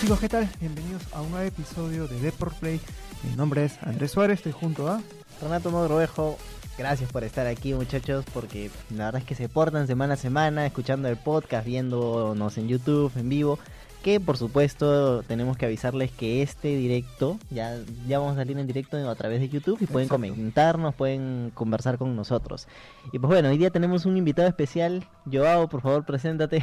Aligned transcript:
chicos, 0.00 0.20
¿qué 0.20 0.28
tal? 0.28 0.48
Bienvenidos 0.60 1.02
a 1.14 1.22
un 1.22 1.30
nuevo 1.30 1.46
episodio 1.46 2.06
de 2.06 2.20
Deport 2.20 2.54
Play. 2.58 2.80
Mi 3.22 3.34
nombre 3.34 3.64
es 3.64 3.82
Andrés 3.82 4.10
Suárez, 4.10 4.38
estoy 4.38 4.52
junto 4.52 4.88
a... 4.88 5.00
Renato 5.40 5.70
Mogrovejo, 5.70 6.38
gracias 6.76 7.10
por 7.10 7.24
estar 7.24 7.46
aquí 7.46 7.72
muchachos, 7.72 8.24
porque 8.32 8.70
la 8.90 9.06
verdad 9.06 9.22
es 9.22 9.26
que 9.26 9.34
se 9.34 9.48
portan 9.48 9.86
semana 9.86 10.14
a 10.14 10.16
semana 10.16 10.66
escuchando 10.66 11.08
el 11.08 11.16
podcast, 11.16 11.66
viéndonos 11.66 12.58
en 12.58 12.68
YouTube, 12.68 13.10
en 13.16 13.28
vivo, 13.28 13.58
que 14.02 14.20
por 14.20 14.36
supuesto 14.36 15.22
tenemos 15.22 15.56
que 15.56 15.66
avisarles 15.66 16.10
que 16.10 16.42
este 16.42 16.68
directo, 16.68 17.38
ya, 17.50 17.76
ya 18.06 18.18
vamos 18.18 18.34
a 18.34 18.40
salir 18.40 18.58
en 18.58 18.66
directo 18.66 18.96
a 19.08 19.14
través 19.14 19.40
de 19.40 19.48
YouTube 19.48 19.78
y 19.80 19.86
pueden 19.86 20.08
comentarnos, 20.08 20.94
pueden 20.94 21.50
conversar 21.54 21.96
con 21.96 22.14
nosotros. 22.16 22.68
Y 23.12 23.18
pues 23.18 23.28
bueno, 23.28 23.48
hoy 23.48 23.58
día 23.58 23.70
tenemos 23.70 24.04
un 24.04 24.16
invitado 24.16 24.48
especial, 24.48 25.08
Joao, 25.30 25.68
por 25.68 25.80
favor, 25.80 26.04
preséntate. 26.04 26.60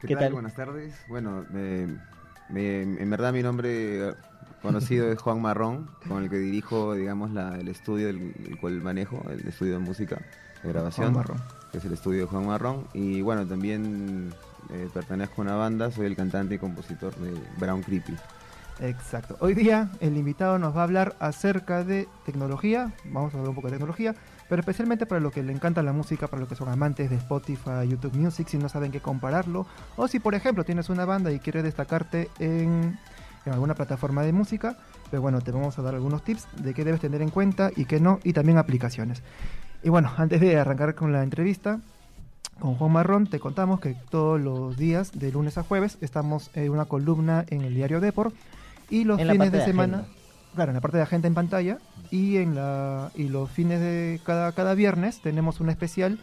¿Qué, 0.00 0.08
¿Qué 0.08 0.14
tal? 0.14 0.24
tal? 0.24 0.32
Buenas 0.32 0.54
tardes. 0.54 0.94
Bueno, 1.08 1.44
eh, 1.54 1.96
en 2.56 3.10
verdad 3.10 3.32
mi 3.32 3.42
nombre 3.42 4.14
conocido 4.60 5.10
es 5.10 5.20
Juan 5.20 5.40
Marrón, 5.42 5.88
con 6.08 6.22
el 6.22 6.30
que 6.30 6.38
dirijo, 6.38 6.94
digamos, 6.94 7.30
la- 7.32 7.58
el 7.58 7.68
estudio 7.68 8.08
el, 8.08 8.32
el 8.48 8.58
cual 8.58 8.80
manejo, 8.82 9.22
el 9.30 9.46
estudio 9.48 9.72
de 9.74 9.78
música, 9.80 10.18
de 10.62 10.68
grabación, 10.68 11.12
Juan 11.12 11.16
Marrón. 11.16 11.42
que 11.72 11.78
es 11.78 11.84
el 11.84 11.92
estudio 11.94 12.20
de 12.20 12.26
Juan 12.26 12.46
Marrón. 12.46 12.86
Y 12.94 13.22
bueno, 13.22 13.46
también 13.46 14.32
eh, 14.70 14.88
pertenezco 14.94 15.40
a 15.42 15.44
una 15.44 15.56
banda, 15.56 15.90
soy 15.90 16.06
el 16.06 16.14
cantante 16.16 16.54
y 16.54 16.58
compositor 16.58 17.14
de 17.16 17.32
Brown 17.58 17.82
Creepy. 17.82 18.14
Exacto. 18.82 19.36
Hoy 19.38 19.54
día 19.54 19.90
el 20.00 20.16
invitado 20.16 20.58
nos 20.58 20.76
va 20.76 20.80
a 20.80 20.84
hablar 20.84 21.14
acerca 21.20 21.84
de 21.84 22.08
tecnología, 22.26 22.92
vamos 23.04 23.32
a 23.32 23.36
hablar 23.36 23.50
un 23.50 23.54
poco 23.54 23.68
de 23.68 23.74
tecnología, 23.74 24.16
pero 24.48 24.58
especialmente 24.58 25.06
para 25.06 25.20
los 25.20 25.32
que 25.32 25.44
le 25.44 25.52
encanta 25.52 25.84
la 25.84 25.92
música, 25.92 26.26
para 26.26 26.40
los 26.40 26.48
que 26.48 26.56
son 26.56 26.68
amantes 26.68 27.08
de 27.08 27.14
Spotify, 27.14 27.86
YouTube 27.88 28.16
Music, 28.16 28.48
si 28.48 28.58
no 28.58 28.68
saben 28.68 28.90
qué 28.90 28.98
compararlo, 28.98 29.66
o 29.96 30.08
si 30.08 30.18
por 30.18 30.34
ejemplo 30.34 30.64
tienes 30.64 30.88
una 30.88 31.04
banda 31.04 31.30
y 31.30 31.38
quieres 31.38 31.62
destacarte 31.62 32.28
en, 32.40 32.98
alguna 33.46 33.76
plataforma 33.76 34.22
de 34.22 34.32
música, 34.32 34.76
pues 35.10 35.22
bueno, 35.22 35.40
te 35.40 35.52
vamos 35.52 35.78
a 35.78 35.82
dar 35.82 35.94
algunos 35.94 36.24
tips 36.24 36.48
de 36.56 36.74
qué 36.74 36.82
debes 36.84 37.00
tener 37.00 37.22
en 37.22 37.30
cuenta 37.30 37.70
y 37.76 37.84
qué 37.84 38.00
no, 38.00 38.18
y 38.24 38.32
también 38.32 38.58
aplicaciones. 38.58 39.22
Y 39.84 39.90
bueno, 39.90 40.10
antes 40.16 40.40
de 40.40 40.56
arrancar 40.56 40.96
con 40.96 41.12
la 41.12 41.22
entrevista, 41.22 41.78
con 42.58 42.74
Juan 42.74 42.90
Marrón 42.90 43.28
te 43.28 43.38
contamos 43.38 43.78
que 43.78 43.94
todos 44.10 44.40
los 44.40 44.76
días, 44.76 45.12
de 45.12 45.30
lunes 45.30 45.56
a 45.56 45.62
jueves, 45.62 45.98
estamos 46.00 46.50
en 46.54 46.72
una 46.72 46.86
columna 46.86 47.44
en 47.48 47.62
el 47.62 47.74
diario 47.74 48.00
Depor 48.00 48.32
y 48.92 49.04
los 49.04 49.18
En 49.18 49.30
fines 49.30 49.50
de 49.50 49.64
semana, 49.64 49.98
agenda. 50.00 50.14
claro, 50.54 50.70
en 50.70 50.74
la 50.74 50.80
parte 50.82 50.98
de 50.98 51.02
agenda 51.02 51.26
en 51.26 51.34
pantalla 51.34 51.78
y 52.10 52.36
en 52.36 52.54
la 52.54 53.10
y 53.14 53.28
los 53.28 53.50
fines 53.50 53.80
de 53.80 54.20
cada 54.22 54.52
cada 54.52 54.74
viernes 54.74 55.22
tenemos 55.22 55.60
un 55.60 55.70
especial 55.70 56.18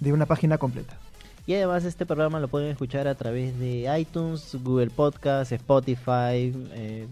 de 0.00 0.12
una 0.14 0.24
página 0.24 0.56
completa. 0.56 0.96
Y 1.46 1.54
además 1.54 1.84
este 1.84 2.06
programa 2.06 2.40
lo 2.40 2.48
pueden 2.48 2.70
escuchar 2.70 3.06
a 3.06 3.14
través 3.14 3.58
de 3.58 3.86
iTunes, 4.00 4.56
Google 4.64 4.88
Podcast, 4.90 5.52
Spotify, 5.52 6.52
eh, 6.72 7.06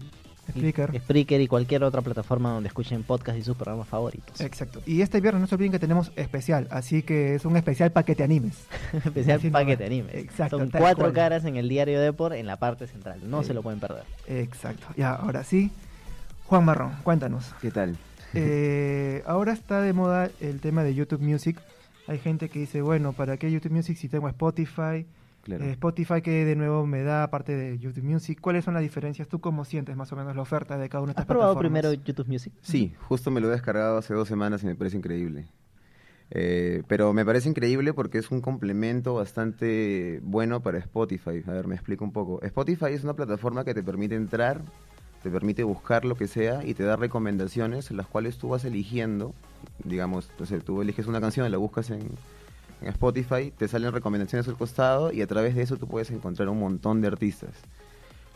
y- 0.49 0.51
Spreaker. 0.59 0.99
Spreaker 1.01 1.41
y 1.41 1.47
cualquier 1.47 1.83
otra 1.83 2.01
plataforma 2.01 2.51
donde 2.51 2.67
escuchen 2.67 3.03
podcast 3.03 3.37
y 3.37 3.43
sus 3.43 3.55
programas 3.55 3.87
favoritos. 3.87 4.39
Exacto. 4.41 4.81
Y 4.85 5.01
este 5.01 5.19
viernes 5.21 5.41
no 5.41 5.47
se 5.47 5.55
olviden 5.55 5.71
que 5.71 5.79
tenemos 5.79 6.11
especial, 6.15 6.67
así 6.71 7.01
que 7.03 7.35
es 7.35 7.45
un 7.45 7.57
especial 7.57 7.91
para 7.91 8.05
que 8.05 8.15
te 8.15 8.23
animes. 8.23 8.55
Especial 9.05 9.39
para 9.51 9.65
que 9.65 9.77
te 9.77 9.85
animes. 9.85 10.13
Exacto, 10.15 10.59
Son 10.59 10.69
cuatro 10.69 11.03
cual. 11.05 11.13
caras 11.13 11.45
en 11.45 11.55
el 11.57 11.67
diario 11.69 11.99
Depor 11.99 12.33
en 12.33 12.45
la 12.47 12.57
parte 12.57 12.87
central. 12.87 13.19
No 13.29 13.41
Sí. 13.41 13.47
se 13.47 13.53
lo 13.53 13.63
pueden 13.63 13.79
perder. 13.79 14.03
Exacto. 14.27 14.87
Ya, 14.97 15.13
ahora 15.15 15.43
sí. 15.43 15.71
Juan 16.45 16.63
Marrón, 16.65 16.93
cuéntanos. 17.03 17.53
¿Qué 17.61 17.71
tal? 17.71 17.97
Eh, 18.33 19.23
ahora 19.27 19.53
está 19.53 19.81
de 19.81 19.93
moda 19.93 20.29
el 20.41 20.59
tema 20.59 20.83
de 20.83 20.93
YouTube 20.93 21.21
Music. 21.21 21.59
Hay 22.07 22.19
gente 22.19 22.49
que 22.49 22.59
dice, 22.59 22.81
bueno, 22.83 23.13
¿para 23.13 23.37
qué 23.37 23.51
YouTube 23.51 23.71
Music 23.71 23.97
si 23.97 24.09
tengo 24.09 24.29
Spotify? 24.29 25.05
Claro. 25.45 25.63
Eh, 25.63 25.71
Spotify 25.73 26.23
que 26.23 26.43
de 26.43 26.55
nuevo 26.55 26.87
me 26.87 27.03
da 27.03 27.21
aparte 27.21 27.55
de 27.55 27.77
YouTube 27.77 28.03
Music. 28.03 28.41
¿Cuáles 28.41 28.65
son 28.65 28.73
las 28.73 28.81
diferencias? 28.81 29.27
¿Tú 29.27 29.39
cómo 29.39 29.63
sientes 29.63 29.95
más 29.95 30.11
o 30.11 30.15
menos 30.15 30.35
la 30.35 30.41
oferta 30.41 30.75
de 30.75 30.89
cada 30.89 31.03
una 31.03 31.13
de 31.13 31.21
¿Has 31.21 31.27
probado 31.27 31.55
primero 31.59 31.93
YouTube 31.93 32.27
Music? 32.27 32.51
Sí, 32.61 32.95
justo 32.99 33.29
me 33.29 33.39
lo 33.39 33.49
he 33.49 33.51
descargado 33.51 33.99
hace 33.99 34.15
dos 34.15 34.27
semanas 34.27 34.63
y 34.63 34.65
me 34.65 34.75
parece 34.75 34.97
increíble. 34.97 35.45
Eh, 36.31 36.81
pero 36.87 37.13
me 37.13 37.23
parece 37.23 37.47
increíble 37.47 37.93
porque 37.93 38.17
es 38.17 38.31
un 38.31 38.41
complemento 38.41 39.13
bastante 39.13 40.19
bueno 40.23 40.63
para 40.63 40.79
Spotify. 40.79 41.43
A 41.45 41.51
ver, 41.51 41.67
me 41.67 41.75
explico 41.75 42.03
un 42.03 42.11
poco. 42.11 42.41
Spotify 42.41 42.93
es 42.93 43.03
una 43.03 43.13
plataforma 43.13 43.63
que 43.63 43.75
te 43.75 43.83
permite 43.83 44.15
entrar, 44.15 44.63
te 45.21 45.29
permite 45.29 45.63
buscar 45.63 46.05
lo 46.05 46.15
que 46.15 46.27
sea 46.27 46.65
y 46.65 46.73
te 46.73 46.85
da 46.85 46.95
recomendaciones, 46.95 47.91
las 47.91 48.07
cuales 48.07 48.39
tú 48.39 48.49
vas 48.49 48.65
eligiendo. 48.65 49.35
Digamos, 49.83 50.31
sé, 50.43 50.59
tú 50.59 50.81
eliges 50.81 51.05
una 51.05 51.21
canción, 51.21 51.51
la 51.51 51.57
buscas 51.57 51.91
en, 51.91 52.09
en 52.81 52.87
Spotify, 52.89 53.51
te 53.57 53.67
salen 53.67 53.91
recomendaciones 53.91 54.47
al 54.47 54.57
costado 54.57 55.11
y 55.11 55.21
a 55.21 55.27
través 55.27 55.55
de 55.55 55.61
eso 55.63 55.77
tú 55.77 55.87
puedes 55.87 56.11
encontrar 56.11 56.49
un 56.49 56.59
montón 56.59 57.01
de 57.01 57.07
artistas. 57.07 57.51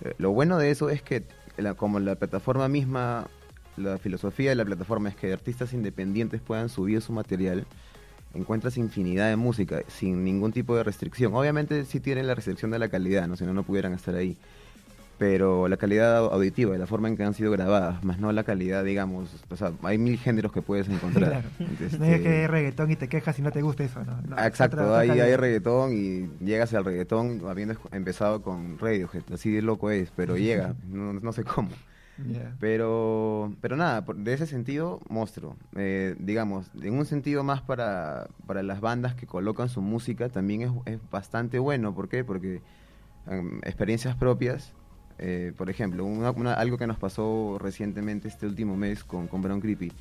Eh, 0.03 0.13
Lo 0.17 0.31
bueno 0.31 0.57
de 0.57 0.71
eso 0.71 0.89
es 0.89 1.01
que, 1.01 1.23
la- 1.57 1.73
como 1.73 1.99
la 1.99 2.15
plataforma 2.15 2.67
misma, 2.67 3.27
la 3.77 3.97
filosofía 3.97 4.49
de 4.51 4.55
la 4.55 4.65
plataforma 4.65 5.09
es 5.09 5.15
que 5.15 5.31
artistas 5.33 5.73
independientes 5.73 6.41
puedan 6.41 6.69
subir 6.69 7.01
su 7.01 7.11
material, 7.13 7.65
encuentras 8.33 8.77
infinidad 8.77 9.27
de 9.29 9.35
música 9.35 9.81
sin 9.87 10.23
ningún 10.23 10.51
tipo 10.51 10.75
de 10.75 10.83
restricción. 10.83 11.33
Obviamente 11.33 11.83
sí 11.85 11.99
tienen 11.99 12.27
la 12.27 12.35
restricción 12.35 12.71
de 12.71 12.79
la 12.79 12.87
calidad, 12.89 13.27
¿no? 13.27 13.35
si 13.35 13.43
no, 13.45 13.53
no 13.53 13.63
pudieran 13.63 13.93
estar 13.93 14.15
ahí. 14.15 14.37
Pero 15.19 15.67
la 15.67 15.75
calidad 15.77 16.17
au- 16.23 16.31
auditiva, 16.31 16.77
la 16.77 16.87
forma 16.87 17.09
en 17.09 17.17
que 17.17 17.23
han 17.23 17.33
sido 17.33 17.51
grabadas, 17.51 18.03
más 18.05 18.19
no 18.19 18.31
la 18.31 18.43
calidad, 18.45 18.83
digamos, 18.85 19.29
o 19.49 19.55
sea, 19.57 19.73
hay 19.83 19.97
mil 19.97 20.17
géneros 20.17 20.51
que 20.53 20.61
puedes 20.61 20.87
encontrar. 20.89 21.43
Claro. 21.57 21.75
Este, 21.81 21.97
No 21.99 22.05
es 22.05 22.21
que 22.21 22.43
es 22.45 22.49
reggaetón 22.49 22.89
y 22.91 22.95
te 22.95 23.07
quejas 23.09 23.35
si 23.35 23.41
no 23.41 23.51
te 23.51 23.61
gusta 23.61 23.83
eso, 23.83 24.03
¿no? 24.05 24.21
No, 24.21 24.39
Exacto, 24.43 24.95
hay, 24.95 25.09
hay 25.19 25.35
reggaetón 25.35 25.91
y 25.93 26.29
llegas 26.43 26.73
al 26.73 26.85
reggaetón 26.85 27.41
habiendo 27.47 27.75
empezado 27.91 28.41
con 28.41 28.79
Radiohead, 28.79 29.23
así 29.33 29.51
de 29.51 29.61
loco 29.61 29.91
es, 29.91 30.09
pero 30.15 30.37
llega, 30.37 30.73
no, 30.89 31.11
no 31.13 31.33
sé 31.33 31.43
cómo. 31.43 31.69
Pero, 32.59 33.53
pero 33.61 33.75
nada, 33.77 34.03
de 34.15 34.33
ese 34.33 34.45
sentido, 34.45 34.99
monstruo. 35.09 35.55
Eh, 35.75 36.15
digamos, 36.19 36.69
en 36.81 36.93
un 36.97 37.05
sentido 37.05 37.43
más 37.43 37.61
para, 37.61 38.27
para 38.47 38.63
las 38.63 38.81
bandas 38.81 39.15
que 39.15 39.25
colocan 39.27 39.69
su 39.69 39.81
música, 39.81 40.29
también 40.29 40.61
es, 40.61 40.71
es 40.85 40.99
bastante 41.11 41.59
bueno. 41.59 41.93
¿Por 41.95 42.09
qué? 42.09 42.23
Porque 42.23 42.61
em, 43.27 43.57
experiencias 43.63 44.15
propias, 44.15 44.73
eh, 45.19 45.53
por 45.57 45.69
ejemplo, 45.69 46.05
una- 46.05 46.31
una- 46.31 46.53
algo 46.53 46.77
que 46.77 46.87
nos 46.87 46.97
pasó 46.97 47.57
recientemente 47.59 48.27
este 48.27 48.45
último 48.47 48.75
mes 48.75 49.03
con, 49.03 49.27
con 49.27 49.41
Brown 49.41 49.59
Creepy, 49.61 49.91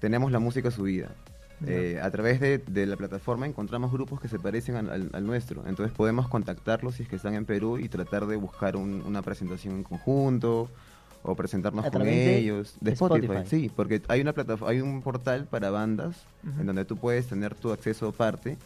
tenemos 0.00 0.30
la 0.32 0.38
música 0.38 0.70
subida. 0.70 1.08
Eh, 1.66 1.98
a 2.00 2.08
través 2.12 2.38
de, 2.38 2.58
de 2.58 2.86
la 2.86 2.96
plataforma 2.96 3.44
encontramos 3.44 3.90
grupos 3.90 4.20
que 4.20 4.28
se 4.28 4.38
parecen 4.38 4.76
al, 4.76 4.90
al- 4.90 5.10
al 5.12 5.26
nuestro. 5.26 5.64
Entonces 5.66 5.92
podemos 5.96 6.28
contactarlos 6.28 6.94
si 6.94 7.02
es 7.02 7.08
que 7.08 7.16
están 7.16 7.34
en 7.34 7.44
Perú 7.46 7.78
y 7.78 7.88
tratar 7.88 8.26
de 8.26 8.36
buscar 8.36 8.76
un- 8.76 9.02
una 9.04 9.22
presentación 9.22 9.74
en 9.74 9.82
conjunto 9.82 10.70
o 11.24 11.34
presentarnos 11.34 11.84
A 11.86 11.90
con 11.90 12.04
de 12.04 12.38
ellos. 12.38 12.76
De 12.80 12.92
Spotify. 12.92 13.24
Spotify. 13.26 13.48
sí, 13.50 13.72
porque 13.74 14.00
hay 14.06 14.20
una 14.20 14.32
plataforma, 14.34 14.70
hay 14.70 14.80
un 14.80 15.02
portal 15.02 15.46
para 15.50 15.70
bandas 15.70 16.16
en 16.60 16.64
donde 16.64 16.84
tú 16.84 16.96
puedes 16.96 17.26
tener 17.26 17.56
tu 17.56 17.72
acceso 17.72 18.06
aparte 18.06 18.56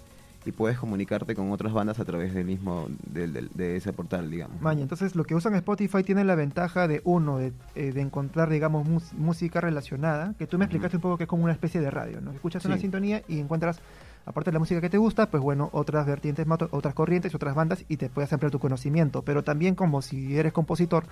y 0.44 0.52
puedes 0.52 0.78
comunicarte 0.78 1.34
con 1.34 1.52
otras 1.52 1.72
bandas 1.72 2.00
a 2.00 2.04
través 2.04 2.34
del 2.34 2.44
mismo 2.44 2.88
del- 3.06 3.32
del- 3.32 3.48
de 3.54 3.76
ese 3.76 3.92
portal, 3.92 4.30
digamos. 4.30 4.60
Maña, 4.60 4.82
entonces 4.82 5.14
lo 5.14 5.24
que 5.24 5.34
usan 5.34 5.54
Spotify 5.54 6.02
tiene 6.02 6.24
la 6.24 6.34
ventaja 6.34 6.88
de 6.88 7.00
uno, 7.04 7.38
de, 7.38 7.52
eh, 7.74 7.92
de 7.92 8.00
encontrar, 8.00 8.50
digamos, 8.50 8.86
mus- 8.88 9.12
música 9.14 9.60
relacionada, 9.60 10.34
que 10.38 10.46
tú 10.46 10.58
me 10.58 10.64
explicaste 10.64 10.96
un 10.96 11.02
poco 11.02 11.16
que 11.16 11.24
es 11.24 11.28
como 11.28 11.44
una 11.44 11.52
especie 11.52 11.80
de 11.80 11.90
radio, 11.90 12.20
¿no? 12.20 12.32
Escuchas 12.32 12.64
una 12.64 12.76
sintonía 12.78 13.22
y 13.28 13.38
encuentras, 13.38 13.78
aparte 14.26 14.50
de 14.50 14.54
la 14.54 14.58
música 14.58 14.80
que 14.80 14.90
te 14.90 14.98
gusta, 14.98 15.30
pues 15.30 15.42
bueno, 15.42 15.68
otras 15.72 16.06
vertientes, 16.06 16.46
otras 16.70 16.94
corrientes, 16.94 17.34
otras 17.34 17.54
bandas 17.54 17.84
y 17.88 17.96
te 17.96 18.08
puedes 18.08 18.32
ampliar 18.32 18.50
tu 18.50 18.58
conocimiento, 18.58 19.22
pero 19.22 19.44
también 19.44 19.74
como 19.76 20.02
si 20.02 20.36
eres 20.36 20.52
compositor 20.52 21.04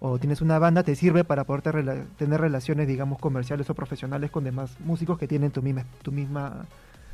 o 0.00 0.18
tienes 0.18 0.40
una 0.42 0.58
banda, 0.58 0.82
te 0.82 0.96
sirve 0.96 1.22
para 1.22 1.44
poder 1.44 1.62
rela- 1.76 2.04
tener 2.16 2.40
relaciones, 2.40 2.88
digamos, 2.88 3.20
comerciales 3.20 3.70
o 3.70 3.74
profesionales 3.74 4.32
con 4.32 4.42
demás 4.42 4.76
músicos 4.80 5.16
que 5.18 5.28
tienen 5.28 5.52
tu 5.52 5.62
misma, 5.62 5.84
tu 6.02 6.10
misma, 6.10 6.66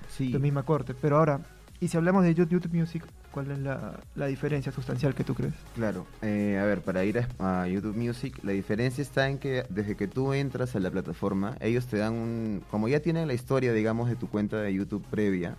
Sí. 0.08 0.32
tu 0.32 0.40
misma 0.40 0.62
corte. 0.62 0.94
Pero 0.98 1.18
ahora, 1.18 1.40
y 1.80 1.88
si 1.88 1.96
hablamos 1.96 2.24
de 2.24 2.34
YouTube 2.34 2.68
Music, 2.72 3.04
¿cuál 3.30 3.50
es 3.50 3.58
la, 3.58 4.00
la 4.14 4.26
diferencia 4.26 4.72
sustancial 4.72 5.14
que 5.14 5.24
tú 5.24 5.34
crees? 5.34 5.54
Claro, 5.74 6.06
eh, 6.22 6.58
a 6.60 6.64
ver, 6.64 6.80
para 6.80 7.04
ir 7.04 7.26
a, 7.38 7.62
a 7.62 7.68
YouTube 7.68 7.96
Music, 7.96 8.38
la 8.42 8.52
diferencia 8.52 9.02
está 9.02 9.28
en 9.28 9.38
que 9.38 9.64
desde 9.68 9.96
que 9.96 10.08
tú 10.08 10.32
entras 10.32 10.74
a 10.74 10.80
la 10.80 10.90
plataforma, 10.90 11.56
ellos 11.60 11.86
te 11.86 11.98
dan 11.98 12.14
un, 12.14 12.62
como 12.70 12.88
ya 12.88 13.00
tienen 13.00 13.28
la 13.28 13.34
historia, 13.34 13.72
digamos, 13.72 14.08
de 14.08 14.16
tu 14.16 14.28
cuenta 14.28 14.60
de 14.60 14.74
YouTube 14.74 15.04
previa, 15.10 15.56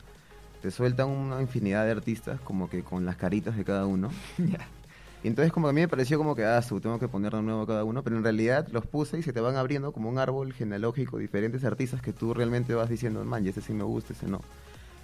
te 0.61 0.71
sueltan 0.71 1.09
una 1.09 1.41
infinidad 1.41 1.85
de 1.85 1.91
artistas, 1.91 2.39
como 2.41 2.69
que 2.69 2.83
con 2.83 3.05
las 3.05 3.15
caritas 3.15 3.55
de 3.55 3.63
cada 3.63 3.85
uno. 3.85 4.09
Ya. 4.37 4.67
Y 5.21 5.27
entonces 5.27 5.51
como 5.51 5.67
que 5.67 5.71
a 5.71 5.73
mí 5.73 5.81
me 5.81 5.87
pareció 5.89 6.17
como 6.17 6.33
que, 6.33 6.45
ah, 6.45 6.61
su, 6.61 6.79
tengo 6.79 6.97
que 6.97 7.09
poner 7.09 7.33
de 7.33 7.41
nuevo 7.41 7.67
cada 7.67 7.83
uno, 7.83 8.03
pero 8.03 8.15
en 8.15 8.23
realidad 8.23 8.67
los 8.71 8.85
puse 8.85 9.19
y 9.19 9.21
se 9.21 9.33
te 9.33 9.41
van 9.41 9.57
abriendo 9.57 9.91
como 9.91 10.07
un 10.07 10.17
árbol 10.17 10.53
genealógico, 10.53 11.17
diferentes 11.17 11.65
artistas 11.65 12.01
que 12.01 12.13
tú 12.13 12.33
realmente 12.33 12.73
vas 12.73 12.89
diciendo, 12.89 13.23
man, 13.25 13.45
y 13.45 13.49
ese 13.49 13.59
sí 13.59 13.73
me 13.73 13.83
gusta, 13.83 14.13
ese 14.13 14.27
no. 14.27 14.39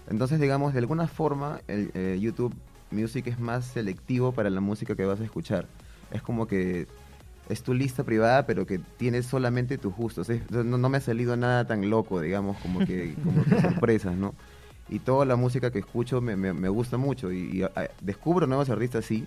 Entonces, 0.09 0.39
digamos, 0.39 0.73
de 0.73 0.79
alguna 0.79 1.07
forma, 1.07 1.61
el 1.67 1.91
eh, 1.93 2.17
YouTube 2.21 2.53
Music 2.91 3.27
es 3.27 3.39
más 3.39 3.65
selectivo 3.65 4.31
para 4.31 4.49
la 4.49 4.61
música 4.61 4.95
que 4.95 5.05
vas 5.05 5.19
a 5.19 5.23
escuchar. 5.23 5.65
Es 6.11 6.21
como 6.21 6.47
que 6.47 6.87
es 7.49 7.61
tu 7.63 7.73
lista 7.73 8.03
privada, 8.03 8.45
pero 8.45 8.65
que 8.65 8.79
tienes 8.97 9.25
solamente 9.25 9.77
tus 9.77 9.95
gustos. 9.95 10.29
Es- 10.29 10.49
no, 10.51 10.63
no 10.63 10.89
me 10.89 10.97
ha 10.97 11.01
salido 11.01 11.35
nada 11.35 11.65
tan 11.65 11.89
loco, 11.89 12.21
digamos, 12.21 12.57
como 12.57 12.85
que, 12.85 13.15
como 13.23 13.43
que 13.43 13.59
sorpresas, 13.61 14.15
¿no? 14.15 14.33
Y 14.89 14.99
toda 14.99 15.25
la 15.25 15.35
música 15.35 15.71
que 15.71 15.79
escucho 15.79 16.21
me, 16.21 16.35
me- 16.35 16.53
me 16.53 16.69
gusta 16.69 16.97
mucho 16.97 17.31
y, 17.31 17.39
y, 17.59 17.63
ah, 17.63 17.71
descubro 18.01 18.45
nuevos 18.45 18.69
artistas, 18.69 19.05
sí, 19.05 19.25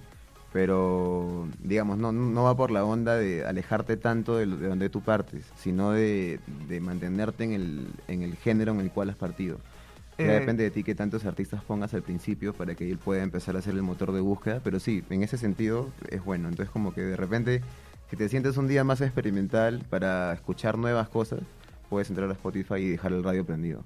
pero 0.53 1.47
digamos, 1.63 1.99
no, 1.99 2.13
no 2.13 2.43
va 2.45 2.57
por 2.57 2.71
la 2.71 2.85
onda 2.85 3.17
de 3.17 3.45
alejarte 3.45 3.97
tanto 3.97 4.37
de, 4.37 4.47
de 4.47 4.69
donde 4.69 4.89
tú 4.89 5.01
partes, 5.01 5.45
sino 5.57 5.91
de, 5.91 6.41
de 6.69 6.81
mantenerte 6.81 7.45
en 7.45 7.53
el, 7.53 7.89
en 8.07 8.23
el 8.23 8.37
género 8.37 8.73
en 8.73 8.81
el 8.81 8.91
cual 8.91 9.11
has 9.11 9.17
partido. 9.17 9.59
Ya 10.19 10.25
Eh, 10.25 10.41
depende 10.41 10.65
de 10.65 10.71
ti 10.71 10.83
qué 10.83 10.95
tantos 10.95 11.25
artistas 11.25 11.63
pongas 11.63 11.95
al 11.95 12.03
principio 12.03 12.53
para 12.53 12.75
que 12.75 12.91
él 12.91 12.99
pueda 12.99 13.23
empezar 13.23 13.57
a 13.57 13.63
ser 13.63 13.75
el 13.75 13.83
motor 13.83 14.13
de 14.13 14.21
búsqueda, 14.21 14.61
pero 14.65 14.81
sí, 14.81 15.05
en 15.11 15.23
ese 15.23 15.39
sentido 15.39 15.91
es 16.11 16.25
bueno. 16.25 16.49
Entonces 16.49 16.73
como 16.73 16.93
que 16.93 17.03
de 17.03 17.17
repente, 17.17 17.63
si 18.11 18.17
te 18.17 18.29
sientes 18.29 18.57
un 18.57 18.67
día 18.67 18.83
más 18.83 19.01
experimental 19.01 19.85
para 19.89 20.33
escuchar 20.33 20.77
nuevas 20.77 21.09
cosas, 21.09 21.41
puedes 21.89 22.11
entrar 22.11 22.29
a 22.31 22.33
Spotify 22.33 22.77
y 22.77 22.89
dejar 22.91 23.13
el 23.13 23.23
radio 23.23 23.45
prendido. 23.47 23.85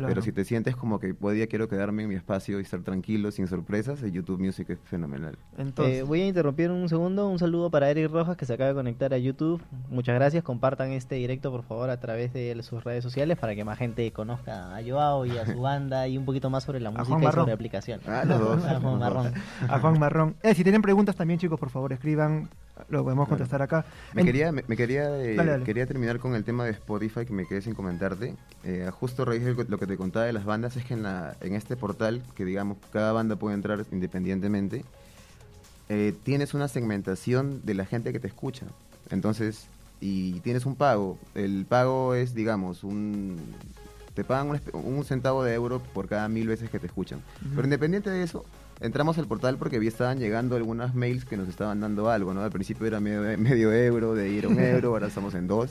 Claro. 0.00 0.10
Pero 0.14 0.22
si 0.22 0.32
te 0.32 0.44
sientes 0.44 0.76
como 0.76 0.98
que 1.00 1.14
hoy 1.20 1.36
día 1.36 1.46
quiero 1.46 1.68
quedarme 1.68 2.02
en 2.02 2.08
mi 2.08 2.14
espacio 2.14 2.58
y 2.58 2.62
estar 2.62 2.80
tranquilo, 2.82 3.30
sin 3.30 3.46
sorpresas, 3.46 4.02
el 4.02 4.12
YouTube 4.12 4.40
Music 4.40 4.68
es 4.70 4.78
fenomenal. 4.84 5.38
Entonces, 5.56 6.00
Eh, 6.00 6.02
voy 6.02 6.22
a 6.22 6.26
interrumpir 6.26 6.70
un 6.70 6.88
segundo. 6.88 7.28
Un 7.28 7.38
saludo 7.38 7.70
para 7.70 7.90
Eric 7.90 8.10
Rojas 8.10 8.36
que 8.36 8.46
se 8.46 8.54
acaba 8.54 8.68
de 8.68 8.74
conectar 8.74 9.12
a 9.14 9.18
YouTube. 9.18 9.62
Muchas 9.88 10.14
gracias. 10.14 10.42
Compartan 10.44 10.92
este 10.92 11.14
directo 11.16 11.50
por 11.50 11.62
favor 11.62 11.90
a 11.90 12.00
través 12.00 12.32
de 12.32 12.60
sus 12.62 12.82
redes 12.84 13.02
sociales 13.02 13.38
para 13.38 13.54
que 13.54 13.64
más 13.64 13.78
gente 13.78 14.10
conozca 14.12 14.76
a 14.76 14.80
Joao 14.82 15.26
y 15.26 15.36
a 15.38 15.46
su 15.46 15.60
banda 15.60 16.08
y 16.08 16.18
un 16.18 16.24
poquito 16.24 16.50
más 16.50 16.64
sobre 16.64 16.80
la 16.80 16.90
música 16.90 17.18
y 17.18 17.22
Marrón. 17.22 17.42
sobre 17.44 17.52
aplicación. 17.52 18.00
Ah, 18.06 18.24
los 18.26 18.38
dos. 18.40 18.64
A 18.70 18.80
Juan. 18.80 18.98
Marrón. 18.98 19.32
a 19.68 19.78
Juan 19.78 19.98
Marrón. 19.98 20.36
Eh, 20.42 20.54
si 20.54 20.62
tienen 20.62 20.82
preguntas 20.82 21.16
también, 21.16 21.38
chicos, 21.38 21.58
por 21.58 21.70
favor, 21.70 21.92
escriban. 21.92 22.48
Lo 22.88 23.02
podemos 23.04 23.26
Claro. 23.26 23.38
contestar 23.38 23.62
acá. 23.62 23.84
Me 24.14 24.22
En- 24.22 24.26
quería, 24.26 24.52
me, 24.52 24.64
me 24.66 24.76
quería, 24.76 25.16
eh, 25.22 25.34
Dale, 25.36 25.50
dale. 25.52 25.64
quería 25.64 25.86
terminar 25.86 26.18
con 26.18 26.34
el 26.34 26.44
tema 26.44 26.64
de 26.64 26.70
Spotify 26.70 27.26
que 27.26 27.32
me 27.32 27.46
quedé 27.46 27.60
sin 27.62 27.74
comentarte. 27.74 28.34
Eh, 28.64 28.90
justo 28.92 29.24
raíz 29.24 29.44
de 29.44 29.54
lo 29.68 29.78
que 29.78 29.86
te 29.86 29.96
contaba 29.96 30.24
de 30.24 30.32
las 30.32 30.44
bandas 30.44 30.76
es 30.76 30.84
que 30.84 30.94
en, 30.94 31.02
la, 31.02 31.36
en 31.40 31.54
este 31.54 31.76
portal, 31.76 32.22
que 32.34 32.44
digamos 32.44 32.78
cada 32.92 33.12
banda 33.12 33.36
puede 33.36 33.54
entrar 33.54 33.84
independientemente, 33.92 34.84
eh, 35.88 36.14
tienes 36.22 36.54
una 36.54 36.68
segmentación 36.68 37.60
de 37.64 37.74
la 37.74 37.84
gente 37.84 38.12
que 38.12 38.20
te 38.20 38.28
escucha. 38.28 38.66
Entonces, 39.10 39.66
y 40.00 40.40
tienes 40.40 40.64
un 40.64 40.76
pago. 40.76 41.18
El 41.34 41.66
pago 41.68 42.14
es, 42.14 42.34
digamos, 42.34 42.84
un 42.84 43.36
te 44.14 44.24
pagan 44.24 44.48
un, 44.50 44.60
un 44.96 45.04
centavo 45.04 45.44
de 45.44 45.54
euro 45.54 45.80
por 45.94 46.08
cada 46.08 46.28
mil 46.28 46.48
veces 46.48 46.68
que 46.70 46.78
te 46.78 46.86
escuchan. 46.86 47.18
Ujú. 47.42 47.50
Pero 47.56 47.64
independiente 47.64 48.10
de 48.10 48.22
eso, 48.22 48.44
entramos 48.80 49.18
al 49.18 49.26
portal 49.26 49.56
porque 49.58 49.78
vi 49.78 49.86
estaban 49.86 50.18
llegando 50.18 50.56
algunas 50.56 50.94
mails 50.94 51.24
que 51.24 51.36
nos 51.36 51.48
estaban 51.48 51.80
dando 51.80 52.08
algo, 52.10 52.34
¿no? 52.34 52.42
Al 52.42 52.50
principio 52.50 52.86
era 52.86 53.00
medio, 53.00 53.20
medio 53.38 53.72
euro, 53.72 54.14
de 54.14 54.28
ir 54.30 54.46
a 54.46 54.48
un 54.48 54.58
euro, 54.58 54.88
ahora 54.90 55.06
estamos 55.08 55.34
en 55.34 55.46
dos. 55.46 55.70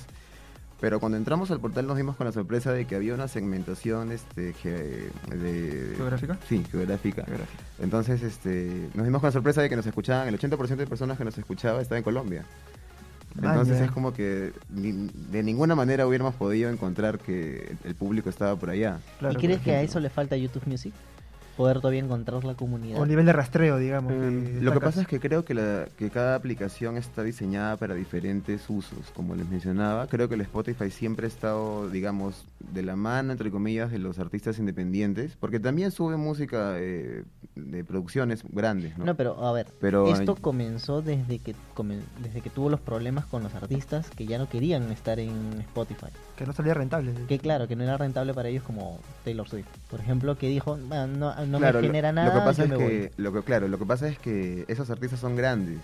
Pero 0.82 1.02
cuando 1.02 1.18
entramos 1.18 1.52
al 1.52 1.60
portal 1.60 1.88
nos 1.88 1.98
dimos 1.98 2.16
con 2.16 2.26
la 2.26 2.32
sorpresa 2.32 2.72
de 2.72 2.86
que 2.86 2.96
había 2.96 3.14
una 3.14 3.28
segmentación 3.28 4.14
este, 4.14 4.54
ge- 4.54 5.10
de... 5.30 5.94
¿Geográfica? 5.98 6.38
Sí, 6.48 6.64
geográfica. 6.72 7.26
Geográfica. 7.26 7.64
Entonces 7.80 8.24
este, 8.24 8.88
nos 8.94 9.06
dimos 9.06 9.20
con 9.20 9.28
la 9.28 9.32
sorpresa 9.34 9.62
de 9.62 9.68
que 9.70 9.76
nos 9.76 9.86
escuchaban, 9.86 10.30
el 10.30 10.40
80% 10.40 10.76
de 10.78 10.88
personas 10.88 11.18
que 11.18 11.26
nos 11.26 11.38
escuchaba 11.38 11.82
estaba 11.82 11.98
en 11.98 12.04
Colombia. 12.06 12.46
Entonces 13.36 13.74
Vaya. 13.76 13.86
es 13.86 13.92
como 13.92 14.14
que 14.14 14.54
ni- 14.70 15.10
de 15.32 15.44
ninguna 15.44 15.76
manera 15.76 16.08
hubiéramos 16.08 16.34
podido 16.36 16.70
encontrar 16.70 17.20
que 17.20 17.76
el 17.84 17.96
público 17.96 18.30
estaba 18.30 18.56
por 18.56 18.70
allá. 18.70 19.00
Claro, 19.20 19.38
¿Y 19.38 19.42
crees 19.42 19.60
que 19.62 19.72
a 19.72 19.82
eso 19.82 20.00
le 20.00 20.10
falta 20.10 20.38
YouTube 20.38 20.64
Music? 20.66 20.94
Poder 21.60 21.82
todavía 21.82 22.00
encontrar 22.00 22.46
la 22.46 22.54
comunidad. 22.56 23.02
O 23.02 23.06
nivel 23.06 23.26
de 23.26 23.34
rastreo, 23.34 23.76
digamos. 23.78 24.14
Mm, 24.14 24.62
Lo 24.64 24.72
que 24.72 24.80
pasa 24.80 25.02
es 25.02 25.08
que 25.08 25.20
creo 25.20 25.44
que, 25.44 25.54
la, 25.54 25.88
que 25.98 26.10
cada 26.10 26.36
aplicación 26.36 26.96
está 26.96 27.22
diseñada 27.22 27.76
para 27.76 27.96
diferentes 27.96 28.70
usos, 28.70 29.12
como 29.14 29.36
les 29.36 29.46
mencionaba. 29.50 30.08
Creo 30.08 30.30
que 30.30 30.36
el 30.36 30.42
Spotify 30.42 30.90
siempre 30.90 31.26
ha 31.26 31.28
estado, 31.28 31.90
digamos, 31.90 32.46
de 32.72 32.82
la 32.82 32.96
mano, 32.96 33.34
entre 33.34 33.52
comillas, 33.52 33.92
de 33.92 34.00
los 34.00 34.20
artistas 34.20 34.58
independientes, 34.58 35.36
porque 35.38 35.60
también 35.60 35.92
sube 35.92 36.16
música 36.16 36.76
eh, 36.78 37.26
de 37.56 37.84
producciones 37.84 38.42
grandes, 38.48 38.98
¿no? 38.98 39.04
No, 39.04 39.16
pero 39.16 39.46
a 39.46 39.52
ver, 39.52 39.68
Pero- 39.82 40.08
esto 40.14 40.36
comenzó 40.38 41.02
desde 41.02 41.40
que 41.40 41.56
comen- 41.76 42.04
desde 42.24 42.40
que 42.40 42.50
tuvo 42.50 42.70
los 42.70 42.80
problemas 42.80 43.26
con 43.26 43.44
los 43.44 43.54
artistas 43.54 44.10
que 44.12 44.26
ya 44.26 44.38
no 44.38 44.48
querían 44.48 44.90
estar 44.94 45.20
en 45.20 45.60
Spotify. 45.60 46.08
Que 46.38 46.46
no 46.46 46.54
salía 46.54 46.74
rentable. 46.74 47.12
Que 47.28 47.38
claro, 47.38 47.68
que 47.68 47.76
no 47.76 47.84
era 47.84 47.98
rentable 47.98 48.34
para 48.34 48.48
ellos 48.48 48.64
como 48.64 48.98
Taylor 49.26 49.50
Swift, 49.50 49.68
por 49.92 50.00
ejemplo, 50.00 50.38
que 50.38 50.48
dijo, 50.48 50.80
"Ah, 50.92 51.06
no, 51.06 51.34
no 51.50 51.58
Claro, 51.58 51.80
me 51.80 51.88
lo- 51.88 51.92
genera 51.94 52.12
lo, 52.12 52.16
nada, 52.16 52.34
que 52.34 52.46
pasa 52.46 52.64
es 52.64 52.70
que, 52.70 52.76
voy". 52.76 53.12
lo 53.18 53.34
que 53.34 53.42
claro, 53.44 53.68
lo 53.68 53.78
que 53.80 53.86
pasa 53.86 54.08
es 54.08 54.18
que 54.20 54.66
esos 54.68 54.90
artistas 54.90 55.20
son 55.20 55.36
grandes. 55.36 55.80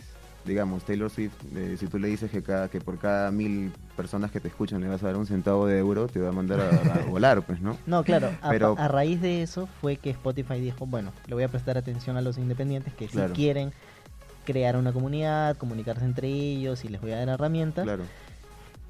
Digamos, 0.45 0.83
Taylor 0.85 1.09
Swift, 1.09 1.33
eh, 1.55 1.75
si 1.79 1.87
tú 1.87 1.97
le 1.97 2.07
dices 2.07 2.29
que 2.29 2.43
cada 2.43 2.69
que 2.69 2.79
por 2.79 2.99
cada 2.99 3.31
mil 3.31 3.71
personas 3.97 4.29
que 4.29 4.39
te 4.39 4.47
escuchan 4.47 4.79
le 4.79 4.87
vas 4.87 5.01
a 5.01 5.07
dar 5.07 5.15
un 5.17 5.25
centavo 5.25 5.65
de 5.65 5.79
euro, 5.79 6.07
te 6.07 6.19
va 6.19 6.29
a 6.29 6.31
mandar 6.31 6.59
a, 6.59 6.69
a 6.69 7.05
volar, 7.09 7.41
pues, 7.41 7.61
¿no? 7.61 7.75
No, 7.87 8.03
claro, 8.03 8.29
a, 8.43 8.49
Pero- 8.51 8.75
a 8.77 8.87
raíz 8.87 9.19
de 9.21 9.41
eso 9.41 9.67
fue 9.81 9.97
que 9.97 10.11
Spotify 10.11 10.59
dijo, 10.59 10.85
bueno, 10.85 11.11
le 11.25 11.33
voy 11.33 11.43
a 11.43 11.47
prestar 11.47 11.79
atención 11.79 12.15
a 12.15 12.21
los 12.21 12.37
independientes 12.37 12.93
que 12.93 13.07
Claro. 13.07 13.29
si 13.29 13.33
quieren 13.41 13.71
crear 14.45 14.77
una 14.77 14.93
comunidad, 14.93 15.57
comunicarse 15.57 16.05
entre 16.05 16.27
ellos 16.27 16.85
y 16.85 16.89
les 16.89 17.01
voy 17.01 17.13
a 17.13 17.17
dar 17.17 17.29
herramientas 17.29 17.83
Claro. 17.83 18.03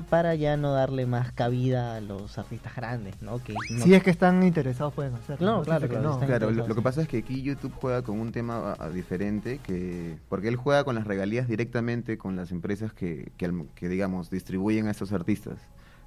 Para 0.10 0.36
ya 0.36 0.58
no 0.58 0.74
darle 0.74 1.06
más 1.06 1.32
cabida 1.32 1.96
a 1.96 2.02
los 2.02 2.38
artistas 2.38 2.76
grandes, 2.76 3.22
¿no? 3.22 3.42
Que 3.44 3.54
no- 3.54 3.84
Si 3.84 3.94
es 3.94 4.04
que 4.04 4.10
están 4.10 4.44
interesados, 4.44 4.94
pueden 4.94 5.16
hacerlo. 5.16 5.46
No, 5.46 5.58
No, 5.60 5.64
claro, 5.64 5.88
claro, 5.88 6.04
no. 6.04 6.20
Claro, 6.20 6.52
lo, 6.52 6.76
que 6.76 6.82
pasa 6.82 7.02
es 7.02 7.08
que 7.08 7.18
aquí 7.20 7.42
YouTube 7.42 7.74
juega 7.80 8.02
con 8.02 8.20
un 8.20 8.32
tema 8.32 8.74
a- 8.74 8.86
a 8.86 8.90
diferente, 8.90 9.60
que 9.60 10.18
porque 10.30 10.48
él 10.50 10.58
juega 10.58 10.84
con 10.84 10.96
las 10.96 11.08
regalías 11.08 11.48
directamente 11.48 12.18
con 12.18 12.36
las 12.36 12.52
empresas 12.52 12.94
que, 12.94 13.32
que, 13.38 13.66
que, 13.76 13.88
digamos, 13.90 14.30
distribuyen 14.30 14.88
a 14.88 14.92
estos 14.92 15.12
artistas. 15.14 15.60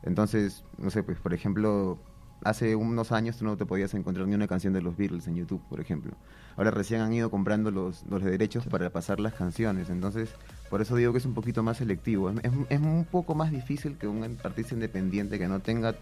Entonces, 0.03 0.65
no 0.77 0.91
sé, 0.91 1.03
pues, 1.03 1.19
por 1.19 1.35
ejemplo, 1.35 1.99
hace 2.45 2.77
unos 2.77 3.13
años 3.13 3.37
tú 3.37 3.45
no 3.45 3.57
te 3.57 3.67
podías 3.67 3.93
encontrar 3.95 4.27
ni 4.27 4.35
una 4.35 4.47
canción 4.49 4.73
de 4.73 4.81
los 4.83 4.97
Beatles 4.97 5.27
en 5.27 5.37
YouTube, 5.37 5.61
por 5.69 5.81
ejemplo. 5.81 6.13
Ahora 6.57 6.71
recién 6.71 7.01
han 7.01 7.13
ido 7.13 7.31
comprando 7.31 7.71
los, 7.71 8.05
los 8.09 8.23
derechos 8.23 8.67
para 8.67 8.91
pasar 8.91 9.21
las 9.21 9.35
canciones, 9.35 9.91
entonces, 9.91 10.31
por 10.71 10.81
eso 10.83 10.97
digo 10.97 11.13
que 11.13 11.19
es 11.19 11.25
un 11.27 11.35
poquito 11.35 11.63
más 11.63 11.77
selectivo. 11.79 12.31
Es, 12.31 12.53
es- 12.71 12.81
un 12.81 13.07
poco 13.11 13.35
más 13.35 13.51
difícil 13.51 13.97
que 13.99 14.07
un 14.09 14.25
artista 14.43 14.75
independiente 14.75 15.39
que 15.39 15.47
no 15.49 15.61
tenga 15.61 15.95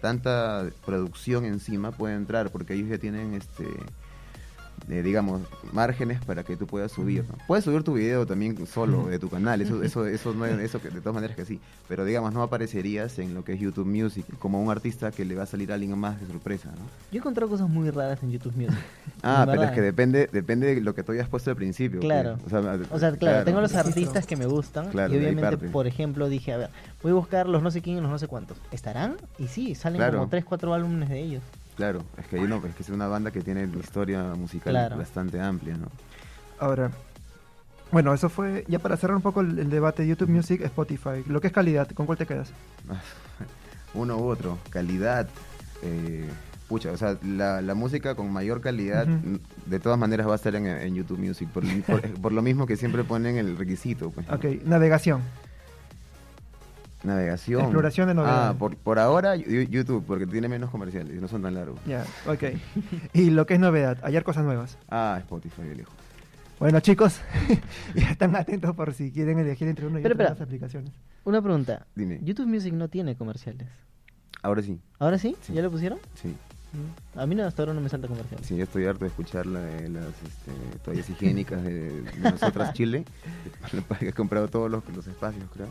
tanta 0.00 0.66
producción 0.84 1.44
encima 1.44 1.92
puede 1.92 2.14
entrar, 2.16 2.50
porque 2.50 2.74
ellos 2.74 2.88
ya 2.88 2.98
tienen 2.98 3.34
este 3.34 3.66
eh, 4.88 5.02
digamos, 5.02 5.40
márgenes 5.72 6.24
para 6.24 6.42
que 6.44 6.56
tú 6.56 6.66
puedas 6.66 6.92
subir. 6.92 7.24
¿no? 7.28 7.34
Puedes 7.46 7.64
subir 7.64 7.82
tu 7.82 7.94
video 7.94 8.26
también 8.26 8.66
solo 8.66 9.06
de 9.06 9.18
tu 9.18 9.28
canal, 9.28 9.60
eso, 9.60 9.82
eso, 9.82 10.06
eso, 10.06 10.34
no, 10.34 10.44
eso 10.46 10.80
que 10.80 10.90
de 10.90 11.00
todas 11.00 11.14
maneras 11.14 11.36
que 11.36 11.44
sí, 11.44 11.60
pero 11.88 12.04
digamos, 12.04 12.32
no 12.32 12.42
aparecerías 12.42 13.18
en 13.18 13.34
lo 13.34 13.44
que 13.44 13.52
es 13.54 13.60
YouTube 13.60 13.86
Music 13.86 14.24
como 14.38 14.62
un 14.62 14.70
artista 14.70 15.10
que 15.12 15.24
le 15.24 15.34
va 15.34 15.44
a 15.44 15.46
salir 15.46 15.70
a 15.70 15.74
alguien 15.74 15.96
más 15.98 16.20
de 16.20 16.26
sorpresa, 16.26 16.68
¿no? 16.70 16.84
Yo 17.10 17.16
he 17.16 17.18
encontrado 17.18 17.48
cosas 17.50 17.68
muy 17.68 17.90
raras 17.90 18.22
en 18.22 18.30
YouTube 18.30 18.54
Music. 18.56 18.72
Ah, 19.24 19.46
pero 19.48 19.62
es 19.62 19.70
que 19.70 19.80
depende, 19.80 20.28
depende 20.32 20.74
de 20.74 20.80
lo 20.80 20.96
que 20.96 21.04
tú 21.04 21.12
hayas 21.12 21.28
puesto 21.28 21.50
al 21.50 21.56
principio. 21.56 22.00
Claro. 22.00 22.38
pues. 22.42 22.52
O 22.52 22.62
sea, 22.62 22.78
O 22.90 22.98
sea, 22.98 23.12
claro, 23.12 23.44
tengo 23.44 23.60
los 23.60 23.74
artistas 23.76 24.26
que 24.26 24.34
me 24.36 24.46
gustan 24.46 24.88
Claro, 24.90 25.14
y 25.14 25.18
obviamente, 25.18 25.68
por 25.68 25.86
ejemplo, 25.86 26.28
dije, 26.28 26.52
a 26.52 26.56
ver, 26.56 26.70
voy 27.04 27.12
a 27.12 27.14
buscar 27.14 27.48
los 27.48 27.62
no 27.62 27.70
sé 27.70 27.82
quién 27.82 27.98
y 27.98 28.00
los 28.00 28.10
no 28.10 28.18
sé 28.18 28.26
cuántos. 28.26 28.56
¿Estarán? 28.72 29.14
Y 29.38 29.46
sí, 29.46 29.76
salen 29.76 29.98
Claro. 29.98 30.18
como 30.18 30.28
3, 30.28 30.44
4 30.44 30.74
álbumes 30.74 31.08
de 31.08 31.20
ellos. 31.20 31.42
Claro, 31.76 32.02
es 32.18 32.26
que 32.26 32.36
es 32.36 32.74
que 32.76 32.82
es 32.82 32.88
una 32.90 33.06
banda 33.08 33.30
que 33.30 33.40
tiene 33.40 33.68
historia 33.80 34.22
musical 34.36 34.72
Claro. 34.72 34.96
bastante 34.98 35.40
amplia, 35.40 35.76
¿no? 35.76 35.86
Ahora, 36.58 36.90
bueno, 37.90 38.12
eso 38.14 38.28
fue 38.28 38.64
ya 38.68 38.78
para 38.78 38.96
cerrar 38.96 39.16
un 39.16 39.22
poco 39.22 39.40
el, 39.40 39.58
el 39.58 39.70
debate 39.70 40.06
YouTube 40.06 40.28
Music, 40.30 40.60
Spotify. 40.62 41.24
Lo 41.26 41.40
que 41.40 41.46
es 41.48 41.52
calidad, 41.52 41.88
¿con 41.90 42.06
cuál 42.06 42.18
te 42.18 42.26
quedas? 42.26 42.50
Uno 43.94 44.16
u 44.16 44.24
otro, 44.24 44.58
calidad, 44.70 45.28
eh, 45.82 46.26
pucha, 46.68 46.90
o 46.92 46.96
sea, 46.96 47.18
la, 47.22 47.60
la 47.60 47.74
música 47.74 48.14
con 48.14 48.32
mayor 48.32 48.60
calidad, 48.62 49.06
de 49.66 49.80
todas 49.80 49.98
maneras 49.98 50.26
va 50.26 50.32
a 50.32 50.36
estar 50.36 50.54
en, 50.54 50.66
en 50.66 50.94
YouTube 50.94 51.18
Music, 51.18 51.48
por, 51.50 51.64
por- 51.84 52.00
por 52.22 52.32
lo 52.32 52.40
mismo 52.42 52.66
que 52.66 52.76
siempre 52.76 53.04
ponen 53.04 53.36
el 53.36 53.56
requisito, 53.58 54.10
pues. 54.10 54.26
¿no? 54.28 54.34
Ok, 54.34 54.44
navegación. 54.64 55.20
Navegación. 57.04 57.62
Exploración 57.62 58.08
de 58.08 58.14
novedades. 58.14 58.50
Ah, 58.50 58.54
por, 58.58 58.76
por 58.76 58.98
ahora 58.98 59.34
YouTube, 59.36 60.04
porque 60.06 60.26
tiene 60.26 60.48
menos 60.48 60.70
comerciales, 60.70 61.20
no 61.20 61.26
son 61.28 61.42
tan 61.42 61.54
largos. 61.54 61.80
Ya, 61.86 62.04
ok. 62.26 62.44
y 63.12 63.30
lo 63.30 63.44
que 63.46 63.54
es 63.54 63.60
novedad, 63.60 63.98
hallar 64.04 64.22
cosas 64.22 64.44
nuevas. 64.44 64.78
Ah, 64.88 65.16
Spotify, 65.20 65.62
viejo. 65.74 65.92
Bueno, 66.60 66.78
chicos, 66.80 67.20
ya 67.96 68.10
están 68.10 68.36
atentos 68.36 68.74
por 68.76 68.94
si 68.94 69.10
quieren 69.10 69.38
elegir 69.40 69.66
entre 69.66 69.86
una 69.86 69.98
y 69.98 70.02
Pero, 70.04 70.14
otra 70.14 70.24
de 70.26 70.30
espera. 70.30 70.38
las 70.38 70.48
aplicaciones. 70.48 70.92
Una 71.24 71.42
pregunta. 71.42 71.86
Dime. 71.96 72.20
YouTube 72.22 72.46
Music 72.46 72.72
no 72.72 72.88
tiene 72.88 73.16
comerciales. 73.16 73.66
Ahora 74.42 74.62
sí, 74.62 74.80
¿Ahora 75.00 75.18
sí? 75.18 75.36
Sí. 75.42 75.52
¿Ya 75.54 75.62
lo 75.62 75.70
pusieron? 75.70 75.98
sí. 76.14 76.34
A 77.16 77.26
mí 77.26 77.34
no, 77.34 77.44
hasta 77.44 77.60
ahora 77.62 77.74
no 77.74 77.82
me 77.82 77.90
salta 77.90 78.08
comerciales. 78.08 78.46
Sí, 78.46 78.56
yo 78.56 78.62
estoy 78.64 78.86
harto 78.86 79.00
de 79.04 79.08
escuchar 79.08 79.44
la 79.44 79.60
de 79.60 79.90
las 79.90 80.06
este, 80.06 80.78
toallas 80.82 81.10
higiénicas 81.10 81.62
de, 81.62 82.00
de 82.00 82.18
nosotras 82.30 82.72
Chile. 82.74 83.04
He 84.00 84.12
comprado 84.14 84.48
todos 84.48 84.70
los, 84.70 84.82
los 84.88 85.06
espacios, 85.06 85.44
creo. 85.52 85.68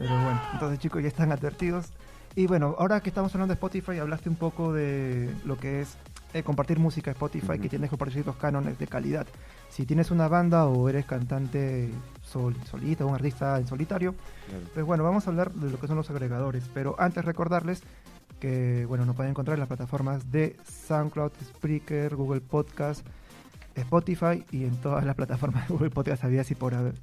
Pero 0.00 0.14
bueno, 0.24 0.40
entonces 0.54 0.78
chicos 0.78 1.02
ya 1.02 1.08
están 1.08 1.30
advertidos. 1.30 1.92
Y 2.34 2.46
bueno, 2.46 2.74
ahora 2.78 3.00
que 3.00 3.10
estamos 3.10 3.34
hablando 3.34 3.52
de 3.52 3.56
Spotify, 3.56 3.98
hablaste 3.98 4.28
un 4.30 4.36
poco 4.36 4.72
de 4.72 5.28
lo 5.44 5.58
que 5.58 5.82
es 5.82 5.96
eh, 6.32 6.42
compartir 6.42 6.78
música 6.78 7.10
Spotify, 7.10 7.58
que 7.58 7.68
tienes 7.68 7.88
que 7.88 7.90
compartir 7.90 8.14
ciertos 8.14 8.36
cánones 8.36 8.78
de 8.78 8.86
calidad. 8.86 9.26
Si 9.68 9.84
tienes 9.84 10.10
una 10.10 10.26
banda 10.28 10.64
o 10.66 10.88
eres 10.88 11.04
cantante 11.06 11.90
sol, 12.22 12.56
solista, 12.70 13.04
un 13.04 13.14
artista 13.14 13.58
en 13.58 13.66
solitario, 13.66 14.14
Claro. 14.48 14.64
pues 14.72 14.86
bueno, 14.86 15.04
vamos 15.04 15.26
a 15.26 15.30
hablar 15.30 15.50
de 15.52 15.70
lo 15.70 15.78
que 15.78 15.86
son 15.88 15.96
los 15.96 16.08
agregadores. 16.08 16.64
Pero 16.72 16.94
antes 16.98 17.24
recordarles 17.24 17.82
que 18.38 18.86
bueno, 18.86 19.04
nos 19.04 19.16
pueden 19.16 19.30
encontrar 19.30 19.56
en 19.56 19.60
las 19.60 19.68
plataformas 19.68 20.30
de 20.30 20.56
SoundCloud, 20.86 21.32
Spreaker, 21.44 22.14
Google 22.16 22.40
Podcast, 22.40 23.04
Spotify 23.74 24.44
y 24.50 24.64
en 24.64 24.76
todas 24.80 25.04
las 25.04 25.14
plataformas 25.16 25.68
de 25.68 25.74
Google 25.74 25.90
Podcast 25.90 26.24
habías 26.24 26.50
y 26.50 26.54
por 26.54 26.74
haber. 26.74 26.94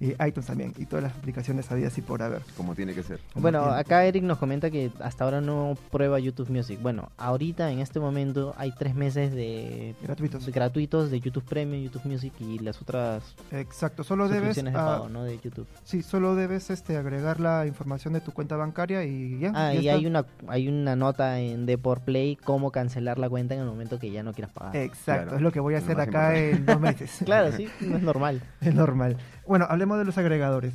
Y 0.00 0.10
iTunes 0.24 0.46
también, 0.46 0.74
y 0.78 0.86
todas 0.86 1.02
las 1.02 1.12
aplicaciones 1.14 1.70
habías 1.70 1.96
y 1.98 2.02
por 2.02 2.22
haber. 2.22 2.42
Como 2.56 2.74
tiene 2.74 2.94
que 2.94 3.02
ser. 3.02 3.20
Bueno, 3.34 3.62
tiene. 3.62 3.76
acá 3.78 4.04
Eric 4.04 4.22
nos 4.24 4.38
comenta 4.38 4.70
que 4.70 4.90
hasta 5.00 5.24
ahora 5.24 5.40
no 5.40 5.76
prueba 5.90 6.18
YouTube 6.18 6.50
Music. 6.50 6.78
Bueno, 6.80 7.10
ahorita 7.16 7.70
en 7.70 7.80
este 7.80 8.00
momento 8.00 8.54
hay 8.56 8.72
tres 8.72 8.94
meses 8.94 9.32
de 9.32 9.94
Gratuitos. 10.02 10.46
de 10.46 10.52
gratuitos 10.52 11.10
de 11.10 11.20
YouTube 11.20 11.44
Premium, 11.44 11.82
YouTube 11.82 12.06
Music 12.06 12.32
y 12.40 12.58
las 12.58 12.80
otras 12.80 13.34
Exacto, 13.50 14.04
solo 14.04 14.28
debes, 14.28 14.56
de 14.56 14.70
ah, 14.70 14.72
pago, 14.72 15.08
¿no? 15.08 15.24
De 15.24 15.38
YouTube. 15.38 15.66
sí, 15.84 16.02
solo 16.02 16.34
debes 16.34 16.70
este 16.70 16.96
agregar 16.96 17.40
la 17.40 17.66
información 17.66 18.14
de 18.14 18.20
tu 18.20 18.32
cuenta 18.32 18.56
bancaria 18.56 19.04
y 19.04 19.38
ya. 19.38 19.52
Ah, 19.54 19.72
ya 19.72 19.80
y 19.80 19.88
está. 19.88 19.98
hay 19.98 20.06
una 20.06 20.26
hay 20.48 20.68
una 20.68 20.96
nota 20.96 21.38
en 21.40 21.66
Deport 21.66 22.04
Play 22.04 22.36
cómo 22.36 22.70
cancelar 22.70 23.18
la 23.18 23.28
cuenta 23.28 23.54
en 23.54 23.60
el 23.60 23.66
momento 23.66 23.98
que 23.98 24.10
ya 24.10 24.22
no 24.22 24.32
quieras 24.32 24.52
pagar. 24.52 24.76
Exacto, 24.76 25.22
Claro, 25.22 25.36
es 25.36 25.42
lo 25.42 25.52
que 25.52 25.60
voy 25.60 25.74
a 25.74 25.78
hacer 25.78 26.00
acá 26.00 26.36
en 26.36 26.66
dos 26.66 26.80
meses. 26.80 27.20
Claro, 27.24 27.52
sí, 27.52 27.68
no 27.80 27.96
es 27.96 28.02
normal. 28.02 28.42
es 28.60 28.74
normal. 28.74 29.16
Bueno, 29.46 29.66
hablemos 29.68 29.98
de 29.98 30.04
los 30.04 30.18
agregadores. 30.18 30.74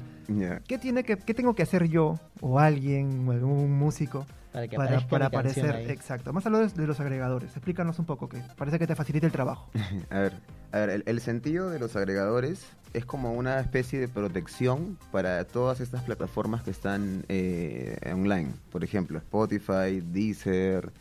¿Qué, 0.68 0.78
tiene 0.78 1.04
que, 1.04 1.18
¿Qué 1.18 1.34
tengo 1.34 1.54
que 1.56 1.64
hacer 1.64 1.88
yo 1.90 2.20
o 2.40 2.60
alguien 2.60 3.28
o 3.28 3.32
algún 3.32 3.78
músico 3.78 4.26
Para 4.54 4.68
que 4.68 4.78
para, 4.78 5.26
aparecer? 5.26 5.76
ahí. 5.76 5.90
Exacto. 5.90 6.30
Vamos 6.30 6.46
a 6.46 6.50
hablar 6.50 6.72
de, 6.72 6.82
de 6.82 6.88
los 6.88 7.00
agregadores. 7.00 7.52
Explícanos 7.56 8.00
un 8.00 8.06
poco, 8.06 8.30
que 8.30 8.42
parece 8.58 8.80
que 8.80 8.88
te 8.88 8.96
facilita 8.96 9.26
el 9.26 9.32
trabajo. 9.32 9.70
A 10.10 10.20
ver, 10.20 10.34
a 10.72 10.80
ver 10.80 10.90
el, 10.90 11.04
el 11.06 11.20
sentido 11.20 11.70
de 11.70 11.80
los 11.80 11.96
agregadores 11.98 12.66
es 12.94 13.06
como 13.06 13.34
una 13.34 13.60
especie 13.60 14.00
de 14.00 14.08
protección 14.08 14.98
para 15.12 15.44
todas 15.46 15.80
estas 15.80 16.04
plataformas 16.04 16.64
que 16.64 16.72
están 16.72 17.24
eh, 17.30 17.98
online. 18.14 18.52
Por 18.72 18.84
ejemplo, 18.84 19.18
Spotify, 19.18 20.02
Deezer, 20.02 20.92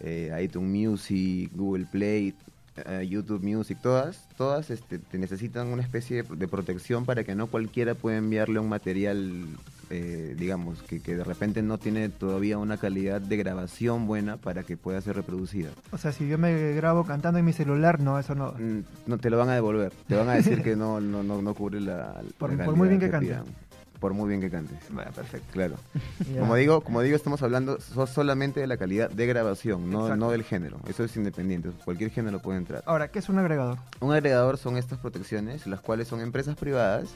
eh, 0.00 0.36
iTunes 0.42 0.88
Music, 0.88 1.50
Google 1.54 1.86
Play, 1.90 2.34
eh, 2.76 3.06
YouTube 3.08 3.42
Music, 3.42 3.78
todas, 3.82 4.26
todas 4.36 4.70
este, 4.70 4.98
te 4.98 5.18
necesitan 5.18 5.68
una 5.68 5.82
especie 5.82 6.22
de, 6.22 6.36
de 6.36 6.48
protección 6.48 7.04
para 7.04 7.24
que 7.24 7.34
no 7.34 7.46
cualquiera 7.46 7.94
pueda 7.94 8.16
enviarle 8.18 8.58
un 8.58 8.68
material, 8.68 9.46
eh, 9.90 10.34
digamos, 10.38 10.82
que, 10.82 11.00
que 11.00 11.14
de 11.14 11.24
repente 11.24 11.62
no 11.62 11.78
tiene 11.78 12.08
todavía 12.08 12.58
una 12.58 12.76
calidad 12.78 13.20
de 13.20 13.36
grabación 13.36 14.06
buena 14.06 14.36
para 14.38 14.62
que 14.64 14.76
pueda 14.76 15.00
ser 15.00 15.16
reproducida. 15.16 15.70
O 15.92 15.98
sea, 15.98 16.10
si 16.12 16.26
yo 16.26 16.36
me 16.38 16.72
grabo 16.72 17.04
cantando 17.04 17.38
en 17.38 17.44
mi 17.44 17.52
celular, 17.52 18.00
no, 18.00 18.18
eso 18.18 18.34
no. 18.34 18.52
Mm, 18.52 18.80
No 19.06 19.18
te 19.18 19.30
lo 19.30 19.38
van 19.38 19.50
a 19.50 19.54
devolver, 19.54 19.92
te 20.08 20.16
van 20.16 20.28
a 20.28 20.34
decir 20.34 20.62
que 20.62 20.74
no, 20.74 21.00
no, 21.00 21.22
no, 21.22 21.42
no 21.42 21.54
cubre 21.54 21.80
la, 21.80 22.20
Por- 22.38 22.52
la 22.54 22.64
por 22.64 22.76
muy 22.76 22.88
bien 22.88 23.00
calidad 23.00 23.20
que 23.20 23.26
cante. 23.28 23.50
pidan. 23.52 23.63
Por 24.04 24.12
muy 24.12 24.28
bien 24.28 24.42
que 24.42 24.50
cantes. 24.50 24.76
Bueno, 24.90 25.10
perfecto. 25.12 25.48
Claro. 25.50 25.76
Como 26.38 26.56
digo, 26.56 26.82
como 26.82 27.00
digo, 27.00 27.16
estamos 27.16 27.42
hablando 27.42 27.80
so- 27.80 28.06
solamente 28.06 28.60
de 28.60 28.66
la 28.66 28.76
calidad 28.76 29.08
de 29.08 29.26
grabación, 29.26 29.90
no, 29.90 30.14
no 30.14 30.30
del 30.30 30.42
género. 30.42 30.76
Eso 30.86 31.04
es 31.04 31.16
independiente, 31.16 31.70
cualquier 31.86 32.10
género 32.10 32.38
puede 32.38 32.58
entrar. 32.58 32.82
Ahora, 32.84 33.08
¿qué 33.10 33.20
es 33.20 33.30
un 33.30 33.38
agregador? 33.38 33.78
Un 34.00 34.12
agregador 34.12 34.58
son 34.58 34.76
estas 34.76 34.98
protecciones, 34.98 35.66
las 35.66 35.80
cuales 35.80 36.06
son 36.06 36.20
empresas 36.20 36.54
privadas 36.54 37.14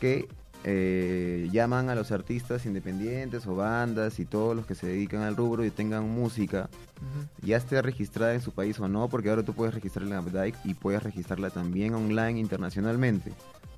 que 0.00 0.26
eh, 0.64 1.48
llaman 1.52 1.90
a 1.90 1.94
los 1.94 2.10
artistas 2.10 2.66
independientes 2.66 3.46
o 3.46 3.54
bandas 3.54 4.18
y 4.18 4.24
todos 4.24 4.56
los 4.56 4.66
que 4.66 4.74
se 4.74 4.88
dedican 4.88 5.22
al 5.22 5.36
rubro 5.36 5.64
y 5.64 5.70
tengan 5.70 6.08
música, 6.10 6.68
ya 7.40 7.56
esté 7.56 7.80
registrada 7.82 8.34
en 8.34 8.40
su 8.40 8.50
país 8.50 8.80
o 8.80 8.88
no, 8.88 9.06
porque 9.08 9.30
ahora 9.30 9.44
tú 9.44 9.52
puedes 9.54 9.74
registrarla 9.76 10.16
en 10.18 10.24
Updike 10.26 10.56
y 10.64 10.74
puedes 10.74 11.04
registrarla 11.04 11.50
también 11.50 11.94
online 11.94 12.40
internacionalmente. 12.40 13.32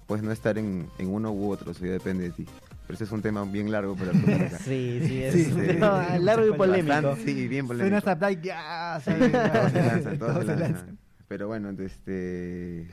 Puedes 0.06 0.24
no 0.24 0.32
estar 0.32 0.58
en, 0.58 0.88
en 0.98 1.08
uno 1.08 1.32
u 1.32 1.50
otro, 1.50 1.70
eso 1.72 1.84
ya 1.86 1.92
depende 1.92 2.24
de 2.24 2.30
ti. 2.30 2.46
Pero 2.86 2.94
ese 2.94 3.04
es 3.04 3.12
un 3.12 3.22
tema 3.22 3.44
bien 3.44 3.70
largo 3.70 3.94
para. 3.96 4.12
Sí, 4.58 5.00
sí, 5.06 5.22
es 5.22 5.32
Sí, 5.34 5.52
un 5.52 5.60
sí. 5.60 5.66
tema 5.68 6.18
largo 6.20 6.46
y 6.54 6.56
polémico. 6.56 6.88
Bastante, 6.94 7.24
sí, 7.24 7.48
bien 7.48 7.66
polémico. 7.66 8.00
Suena 8.00 8.00
Zapdike, 8.16 8.42
ya, 8.42 9.00
¿sabes? 9.04 9.32
Todos 9.52 9.72
se 9.72 9.78
lanzan, 9.82 10.18
todos 10.18 10.44
se 10.46 10.56
lanzan. 10.56 10.98
Pero 11.28 11.46
bueno, 11.48 11.70
este... 11.78 12.88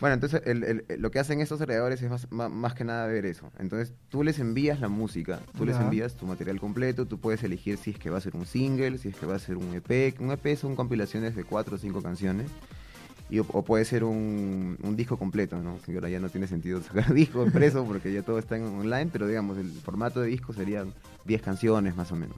Bueno, 0.00 0.14
entonces 0.14 0.42
el- 0.44 0.64
el- 0.64 0.84
lo 1.00 1.10
que 1.10 1.18
hacen 1.18 1.40
estos 1.40 1.60
agregadores 1.60 2.02
es 2.02 2.10
más, 2.10 2.30
ma- 2.30 2.48
más 2.48 2.74
que 2.74 2.84
nada 2.84 3.06
ver 3.06 3.26
eso. 3.26 3.50
Entonces 3.58 3.92
tú 4.08 4.22
les 4.22 4.38
envías 4.38 4.80
la 4.80 4.88
música, 4.88 5.40
tú 5.56 5.64
les 5.64 5.76
envías 5.76 6.14
tu 6.14 6.26
material 6.26 6.58
completo, 6.60 7.06
tú 7.06 7.18
puedes 7.20 7.42
elegir 7.44 7.78
si 7.78 7.90
es 7.90 7.98
que 7.98 8.10
va 8.10 8.18
a 8.18 8.20
ser 8.20 8.34
un 8.36 8.44
single, 8.44 8.98
si 8.98 9.08
es 9.08 9.16
que 9.16 9.24
va 9.26 9.36
a 9.36 9.38
ser 9.38 9.56
un 9.56 9.72
EP. 9.74 10.14
Un 10.20 10.32
EP 10.32 10.56
son 10.56 10.74
compilaciones 10.76 11.36
de 11.36 11.44
cuatro 11.44 11.76
o 11.76 11.78
cinco 11.78 12.02
canciones. 12.02 12.50
Y, 13.30 13.38
o, 13.38 13.46
o 13.52 13.64
puede 13.64 13.84
ser 13.84 14.04
un, 14.04 14.76
un 14.82 14.96
disco 14.96 15.16
completo, 15.18 15.56
¿no? 15.62 15.78
Que 15.84 15.94
ahora 15.94 16.08
ya 16.10 16.20
no 16.20 16.28
tiene 16.28 16.46
sentido 16.46 16.82
sacar 16.82 17.12
disco 17.14 17.44
impreso 17.44 17.84
porque 17.88 18.12
ya 18.12 18.22
todo 18.22 18.38
está 18.38 18.56
en 18.56 18.64
online, 18.64 19.08
pero 19.12 19.26
digamos, 19.26 19.56
el 19.58 19.70
formato 19.70 20.20
de 20.20 20.28
disco 20.28 20.52
serían 20.52 20.92
10 21.24 21.42
canciones 21.42 21.96
más 21.96 22.12
o 22.12 22.16
menos. 22.16 22.36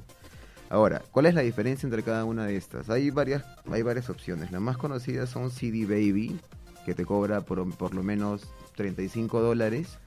Ahora, 0.68 1.02
¿cuál 1.12 1.26
es 1.26 1.34
la 1.34 1.42
diferencia 1.42 1.86
entre 1.86 2.02
cada 2.02 2.24
una 2.24 2.44
de 2.46 2.56
estas? 2.56 2.90
Hay 2.90 3.10
varias, 3.10 3.44
hay 3.70 3.82
varias 3.82 4.10
opciones. 4.10 4.50
Las 4.50 4.60
más 4.60 4.76
conocidas 4.76 5.28
son 5.30 5.50
CD 5.50 5.84
Baby, 5.86 6.38
que 6.84 6.94
te 6.94 7.04
cobra 7.04 7.40
por, 7.42 7.68
por 7.76 7.94
lo 7.94 8.02
menos 8.02 8.42
35 8.74 9.40
dólares, 9.40 9.98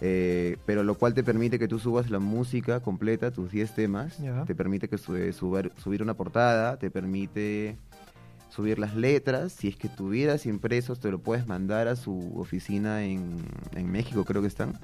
eh, 0.00 0.56
pero 0.66 0.82
lo 0.82 0.94
cual 0.96 1.14
te 1.14 1.22
permite 1.22 1.58
que 1.58 1.68
tú 1.68 1.78
subas 1.78 2.10
la 2.10 2.18
música 2.18 2.80
completa, 2.80 3.30
tus 3.30 3.50
10 3.50 3.74
temas, 3.74 4.16
te 4.46 4.54
permite 4.54 4.88
que 4.88 4.96
sube- 4.96 5.32
subir 5.32 6.02
una 6.02 6.14
portada, 6.14 6.78
te 6.78 6.90
permite 6.90 7.76
subir 8.54 8.78
las 8.78 8.94
letras, 8.94 9.52
si 9.52 9.68
es 9.68 9.76
que 9.76 9.88
tuvieras 9.88 10.44
impresos 10.46 11.00
te 11.00 11.10
lo 11.10 11.18
puedes 11.18 11.46
mandar 11.46 11.88
a 11.88 11.96
su 11.96 12.32
oficina 12.36 13.02
en, 13.04 13.38
en 13.74 13.90
México, 13.90 14.24
creo 14.24 14.42
que 14.42 14.48
están. 14.48 14.74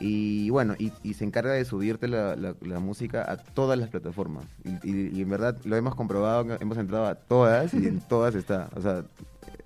Y 0.00 0.48
bueno, 0.50 0.74
y, 0.78 0.92
y 1.02 1.14
se 1.14 1.24
encarga 1.24 1.52
de 1.52 1.64
subirte 1.64 2.06
la, 2.06 2.36
la- 2.36 2.54
la 2.62 2.78
música 2.78 3.30
a 3.30 3.36
todas 3.36 3.76
las 3.78 3.88
plataformas. 3.90 4.44
Y, 4.64 4.90
y- 4.90 5.10
y 5.18 5.22
en 5.22 5.28
verdad 5.28 5.58
lo 5.64 5.74
hemos 5.76 5.94
comprobado, 5.96 6.56
hemos 6.60 6.78
entrado 6.78 7.06
a 7.06 7.16
todas 7.16 7.74
y 7.74 7.86
en 7.86 8.00
todas 8.08 8.34
está. 8.36 8.70
O 8.76 8.80
sea, 8.80 9.04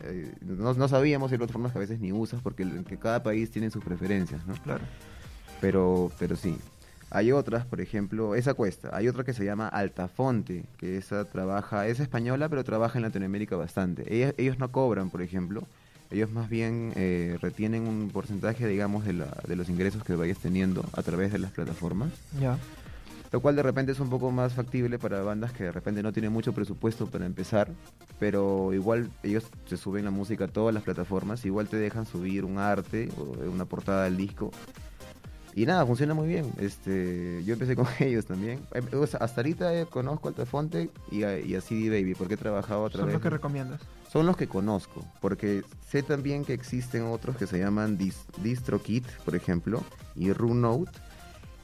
eh, 0.01 0.33
no, 0.41 0.73
no 0.73 0.89
sabíamos 0.89 1.29
si 1.31 1.35
hay 1.35 1.39
plataformas 1.39 1.73
que 1.73 1.79
a 1.79 1.81
veces 1.81 2.01
ni 2.01 2.13
usas 2.13 2.41
porque 2.41 2.67
que 2.89 2.97
cada 2.99 3.23
país 3.23 3.51
tiene 3.51 3.71
sus 3.71 3.85
preferencias, 3.85 4.45
¿no? 4.47 4.55
Claro. 4.63 4.85
Pero, 5.61 6.11
pero 6.19 6.35
sí. 6.35 6.57
Hay 7.15 7.31
otras, 7.31 7.67
por 7.67 7.83
ejemplo, 7.83 8.35
esa 8.35 8.55
cuesta. 8.55 8.89
Hay 8.93 9.07
otra 9.07 9.23
que 9.23 9.35
se 9.35 9.45
llama 9.45 9.69
Altafonte, 9.69 10.65
que 10.79 10.97
esa 10.97 11.27
trabaja, 11.27 11.87
es 11.87 12.01
española, 12.01 12.49
pero 12.49 12.65
trabaja 12.65 12.99
en 12.99 13.03
Latinoamérica 13.03 13.55
bastante. 13.55 14.35
Ellos 14.39 14.59
no 14.59 14.73
cobran, 14.73 15.11
por 15.11 15.21
ejemplo. 15.21 15.63
Ellos 16.11 16.31
más 16.31 16.49
bien 16.49 16.93
eh, 16.97 17.39
retienen 17.43 17.87
un 17.87 18.11
porcentaje, 18.11 18.67
digamos, 18.67 19.05
de, 19.05 19.13
la, 19.13 19.27
de 19.47 19.57
los 19.57 19.69
ingresos 19.69 20.05
que 20.05 20.15
vayas 20.15 20.39
teniendo 20.39 20.85
a 20.95 21.03
través 21.03 21.33
de 21.33 21.39
las 21.39 21.53
plataformas. 21.53 22.11
Ya. 22.41 22.59
Lo 23.31 23.41
cual 23.41 23.57
de 23.57 23.63
repente 23.63 23.93
es 23.93 24.01
un 24.01 24.11
poco 24.11 24.31
más 24.31 24.55
factible 24.55 24.99
para 24.99 25.23
bandas 25.23 25.53
que 25.53 25.65
de 25.65 25.73
repente 25.73 26.03
no 26.03 26.13
tienen 26.13 26.33
mucho 26.33 26.53
presupuesto 26.53 27.07
para 27.07 27.25
empezar, 27.25 27.69
pero 28.19 28.75
igual 28.75 29.11
ellos 29.23 29.45
se 29.67 29.79
suben 29.79 30.05
la 30.05 30.11
música 30.11 30.45
a 30.45 30.49
todas 30.49 30.75
las 30.75 30.83
plataformas, 30.83 31.45
igual 31.47 31.69
te 31.69 31.79
dejan 31.79 32.05
subir 32.05 32.45
un 32.45 32.59
arte 32.59 33.09
o 33.19 33.51
una 33.51 33.65
portada 33.65 34.05
del 34.05 34.19
disco. 34.19 34.51
Y 35.55 35.67
nada, 35.67 35.85
funciona 35.87 36.15
muy 36.15 36.29
bien. 36.29 36.51
Este, 36.59 37.43
yo 37.45 37.53
empecé 37.53 37.77
con 37.77 37.87
ellos 38.01 38.25
también. 38.25 38.61
O 38.95 39.07
sea, 39.07 39.21
hasta 39.21 39.41
ahorita 39.43 39.75
eh, 39.75 39.87
conozco 39.87 40.29
Altafonte 40.29 40.89
y 41.11 41.25
a, 41.25 41.39
y 41.39 41.55
a 41.55 41.61
CD 41.61 41.91
Baby 41.91 42.15
porque 42.15 42.35
he 42.35 42.39
trabajado 42.39 42.87
a 42.87 42.91
Son 42.91 42.99
través 43.01 43.13
los 43.15 43.23
que 43.23 43.31
recomiendas. 43.31 43.81
son 44.11 44.27
los 44.27 44.37
que 44.37 44.47
conozco, 44.47 45.05
porque 45.21 45.63
sé 45.87 46.03
también 46.03 46.45
que 46.45 46.55
existen 46.55 47.03
otros 47.03 47.37
que 47.37 47.47
se 47.47 47.59
llaman 47.59 47.99
Dis- 47.99 48.25
DistroKit, 48.43 49.07
por 49.25 49.35
ejemplo, 49.37 49.83
y 50.17 50.33
RuNote, 50.33 50.91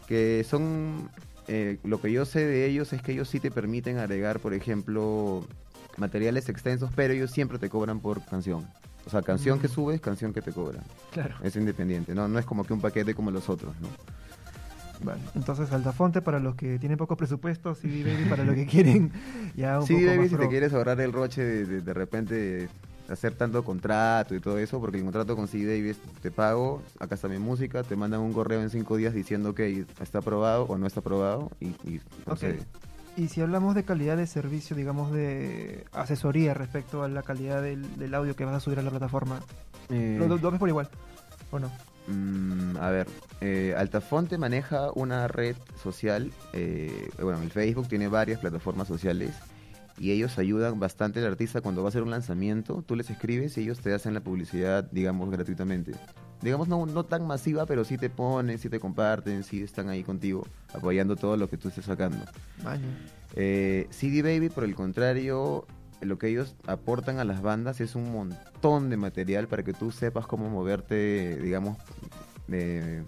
que 0.06 0.44
son, 0.48 1.08
eh, 1.46 1.78
lo 1.84 2.00
que 2.00 2.12
yo 2.12 2.24
sé 2.26 2.44
de 2.46 2.66
ellos 2.66 2.92
es 2.92 3.00
que 3.02 3.12
ellos 3.12 3.28
sí 3.28 3.40
te 3.40 3.50
permiten 3.50 3.96
agregar, 3.98 4.38
por 4.40 4.52
ejemplo, 4.54 5.46
materiales 5.96 6.48
extensos, 6.50 6.90
pero 6.94 7.14
ellos 7.14 7.30
siempre 7.30 7.58
te 7.58 7.68
cobran 7.70 8.00
por 8.00 8.22
canción. 8.24 8.66
O 9.08 9.10
sea, 9.10 9.22
canción 9.22 9.58
que 9.58 9.68
subes, 9.68 10.02
canción 10.02 10.34
que 10.34 10.42
te 10.42 10.52
cobran. 10.52 10.84
Claro. 11.12 11.34
Es 11.42 11.56
independiente, 11.56 12.14
no, 12.14 12.28
no 12.28 12.38
es 12.38 12.44
como 12.44 12.62
que 12.64 12.74
un 12.74 12.80
paquete 12.82 13.14
como 13.14 13.30
los 13.30 13.48
otros, 13.48 13.72
¿no? 13.80 13.88
Vale. 15.02 15.22
Entonces, 15.34 15.72
Altafonte 15.72 16.20
para 16.20 16.40
los 16.40 16.56
que 16.56 16.78
tienen 16.78 16.98
poco 16.98 17.16
presupuesto, 17.16 17.74
CD 17.74 18.04
Baby 18.04 18.28
para 18.28 18.44
los 18.44 18.54
que 18.54 18.66
quieren 18.66 19.10
ya 19.56 19.80
un 19.80 19.86
Sí, 19.86 19.94
poco 19.94 20.20
más 20.20 20.28
si 20.28 20.36
te 20.36 20.48
quieres 20.48 20.74
ahorrar 20.74 21.00
el 21.00 21.10
roche 21.12 21.42
de, 21.42 21.64
de, 21.64 21.80
de 21.80 21.94
repente 21.94 22.68
hacer 23.08 23.32
tanto 23.34 23.64
contrato 23.64 24.34
y 24.34 24.40
todo 24.40 24.58
eso, 24.58 24.78
porque 24.78 24.98
el 24.98 25.04
contrato 25.04 25.34
con 25.36 25.48
CD 25.48 25.78
Davis 25.78 25.96
te 26.20 26.30
pago, 26.30 26.82
acá 26.98 27.14
está 27.14 27.28
mi 27.28 27.38
música, 27.38 27.82
te 27.82 27.96
mandan 27.96 28.20
un 28.20 28.34
correo 28.34 28.60
en 28.60 28.68
cinco 28.68 28.98
días 28.98 29.14
diciendo 29.14 29.54
que 29.54 29.86
está 30.02 30.18
aprobado 30.18 30.64
o 30.64 30.76
no 30.76 30.86
está 30.86 31.00
aprobado 31.00 31.50
y, 31.60 31.68
y 31.84 32.02
procede. 32.26 32.58
Y 33.18 33.26
si 33.26 33.40
hablamos 33.40 33.74
de 33.74 33.82
calidad 33.82 34.16
de 34.16 34.28
servicio, 34.28 34.76
digamos 34.76 35.10
de 35.10 35.84
asesoría 35.92 36.54
respecto 36.54 37.02
a 37.02 37.08
la 37.08 37.24
calidad 37.24 37.60
del, 37.60 37.98
del 37.98 38.14
audio 38.14 38.36
que 38.36 38.44
vas 38.44 38.54
a 38.54 38.60
subir 38.60 38.78
a 38.78 38.82
la 38.82 38.90
plataforma, 38.90 39.40
Eh, 39.90 40.16
¿lo, 40.20 40.28
lo 40.38 40.50
ves 40.52 40.60
por 40.60 40.68
igual? 40.68 40.88
¿O 41.50 41.58
no? 41.58 41.68
mm, 42.06 42.76
a 42.76 42.90
ver, 42.90 43.08
eh, 43.40 43.74
Altafonte 43.76 44.38
maneja 44.38 44.92
una 44.94 45.26
red 45.26 45.56
social, 45.82 46.30
eh, 46.52 47.10
bueno, 47.20 47.42
el 47.42 47.50
Facebook 47.50 47.88
tiene 47.88 48.06
varias 48.06 48.38
plataformas 48.38 48.86
sociales 48.86 49.34
y 49.98 50.12
ellos 50.12 50.38
ayudan 50.38 50.78
bastante 50.78 51.18
al 51.18 51.26
artista 51.26 51.60
cuando 51.60 51.82
va 51.82 51.88
a 51.88 51.90
hacer 51.90 52.04
un 52.04 52.10
lanzamiento, 52.10 52.84
tú 52.86 52.94
les 52.94 53.10
escribes 53.10 53.58
y 53.58 53.62
ellos 53.62 53.80
te 53.80 53.92
hacen 53.94 54.14
la 54.14 54.20
publicidad, 54.20 54.84
digamos, 54.92 55.28
gratuitamente. 55.30 55.92
Digamos, 56.42 56.68
no, 56.68 56.86
no 56.86 57.04
tan 57.04 57.26
masiva, 57.26 57.66
pero 57.66 57.84
sí 57.84 57.98
te 57.98 58.10
ponen, 58.10 58.58
sí 58.58 58.68
te 58.68 58.78
comparten, 58.78 59.42
sí 59.42 59.62
están 59.62 59.88
ahí 59.88 60.04
contigo, 60.04 60.46
apoyando 60.72 61.16
todo 61.16 61.36
lo 61.36 61.48
que 61.48 61.56
tú 61.56 61.68
estés 61.68 61.84
sacando. 61.84 62.24
Vaya. 62.62 62.82
Eh, 63.34 63.86
CD 63.90 64.22
Baby, 64.22 64.48
por 64.48 64.64
el 64.64 64.74
contrario, 64.74 65.66
lo 66.00 66.18
que 66.18 66.28
ellos 66.28 66.54
aportan 66.66 67.18
a 67.18 67.24
las 67.24 67.42
bandas 67.42 67.80
es 67.80 67.94
un 67.94 68.12
montón 68.12 68.90
de 68.90 68.96
material 68.96 69.48
para 69.48 69.62
que 69.64 69.72
tú 69.72 69.90
sepas 69.90 70.26
cómo 70.26 70.48
moverte, 70.48 71.38
digamos, 71.40 71.76
eh, 72.50 73.02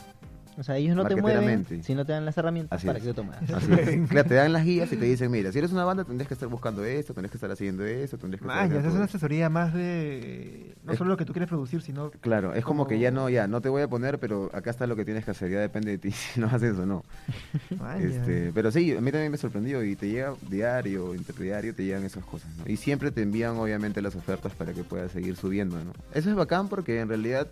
O 0.61 0.63
sea, 0.63 0.77
ellos 0.77 0.95
no 0.95 1.07
te 1.07 1.17
mueven 1.17 1.65
si 1.83 1.95
no 1.95 2.05
te 2.05 2.13
dan 2.13 2.27
las 2.27 2.37
herramientas 2.37 2.77
Así 2.77 2.87
para 2.87 2.99
es. 2.99 3.05
que 3.05 3.11
tú 3.15 3.15
te 3.15 3.23
muevas. 3.27 3.51
Así 3.51 3.73
es. 3.73 4.09
Claro, 4.11 4.29
te 4.29 4.35
dan 4.35 4.53
las 4.53 4.63
guías 4.65 4.93
y 4.93 4.97
te 4.99 5.07
dicen, 5.07 5.31
mira, 5.31 5.51
si 5.53 5.59
eres 5.59 5.73
una 5.73 5.85
banda 5.85 6.05
tendrías 6.05 6.29
que 6.29 6.35
estar 6.35 6.49
buscando 6.51 6.85
esto, 6.85 7.15
tendrías 7.15 7.31
que 7.31 7.39
estar 7.39 7.51
haciendo 7.51 7.85
esto, 7.87 8.19
tendrías 8.19 8.43
que 8.43 8.47
estar 8.47 8.65
haciendo 8.67 8.89
es 8.89 8.95
una 8.95 9.05
asesoría 9.07 9.49
más 9.49 9.73
de. 9.73 10.75
No 10.85 10.93
Es- 10.93 10.99
solo 10.99 11.09
lo 11.11 11.17
que 11.17 11.25
tú 11.25 11.33
quieres 11.33 11.49
producir, 11.49 11.81
sino. 11.81 12.11
Claro, 12.21 12.53
es 12.55 12.63
como 12.63 12.81
como- 12.85 12.89
que 12.89 12.99
ya 12.99 13.11
no, 13.11 13.31
ya, 13.31 13.47
no 13.47 13.61
te 13.63 13.71
voy 13.71 13.81
a 13.83 13.89
poner, 13.89 14.19
pero 14.19 14.51
acá 14.53 14.69
está 14.71 14.87
lo 14.87 14.97
que 14.97 15.05
tienes 15.07 15.25
que 15.25 15.31
hacer, 15.31 15.51
ya 15.51 15.61
depende 15.61 15.93
de 15.93 15.99
ti 15.99 16.11
si 16.35 16.39
lo 16.41 16.47
haces 16.49 16.77
o 16.79 16.85
no. 16.85 17.03
Este, 18.01 18.51
pero 18.55 18.71
sí, 18.71 18.95
a 18.97 19.01
mí 19.01 19.11
también 19.13 19.33
me 19.33 19.39
sorprendió 19.39 19.83
y 19.83 19.97
te 19.97 20.09
llega 20.09 20.35
diario, 20.49 21.15
interdiario, 21.15 21.75
te 21.75 21.85
llegan 21.85 22.05
esas 22.05 22.25
cosas, 22.25 22.51
¿no? 22.59 22.71
Y 22.71 22.77
siempre 22.77 23.11
te 23.11 23.23
envían 23.23 23.57
obviamente 23.57 24.03
las 24.03 24.15
ofertas 24.15 24.55
para 24.55 24.73
que 24.73 24.85
puedas 24.85 25.11
seguir 25.13 25.37
subiendo, 25.37 25.77
¿no? 25.83 25.93
Eso 26.13 26.29
es 26.31 26.37
bacán 26.37 26.69
porque 26.69 27.01
en 27.01 27.09
realidad 27.09 27.49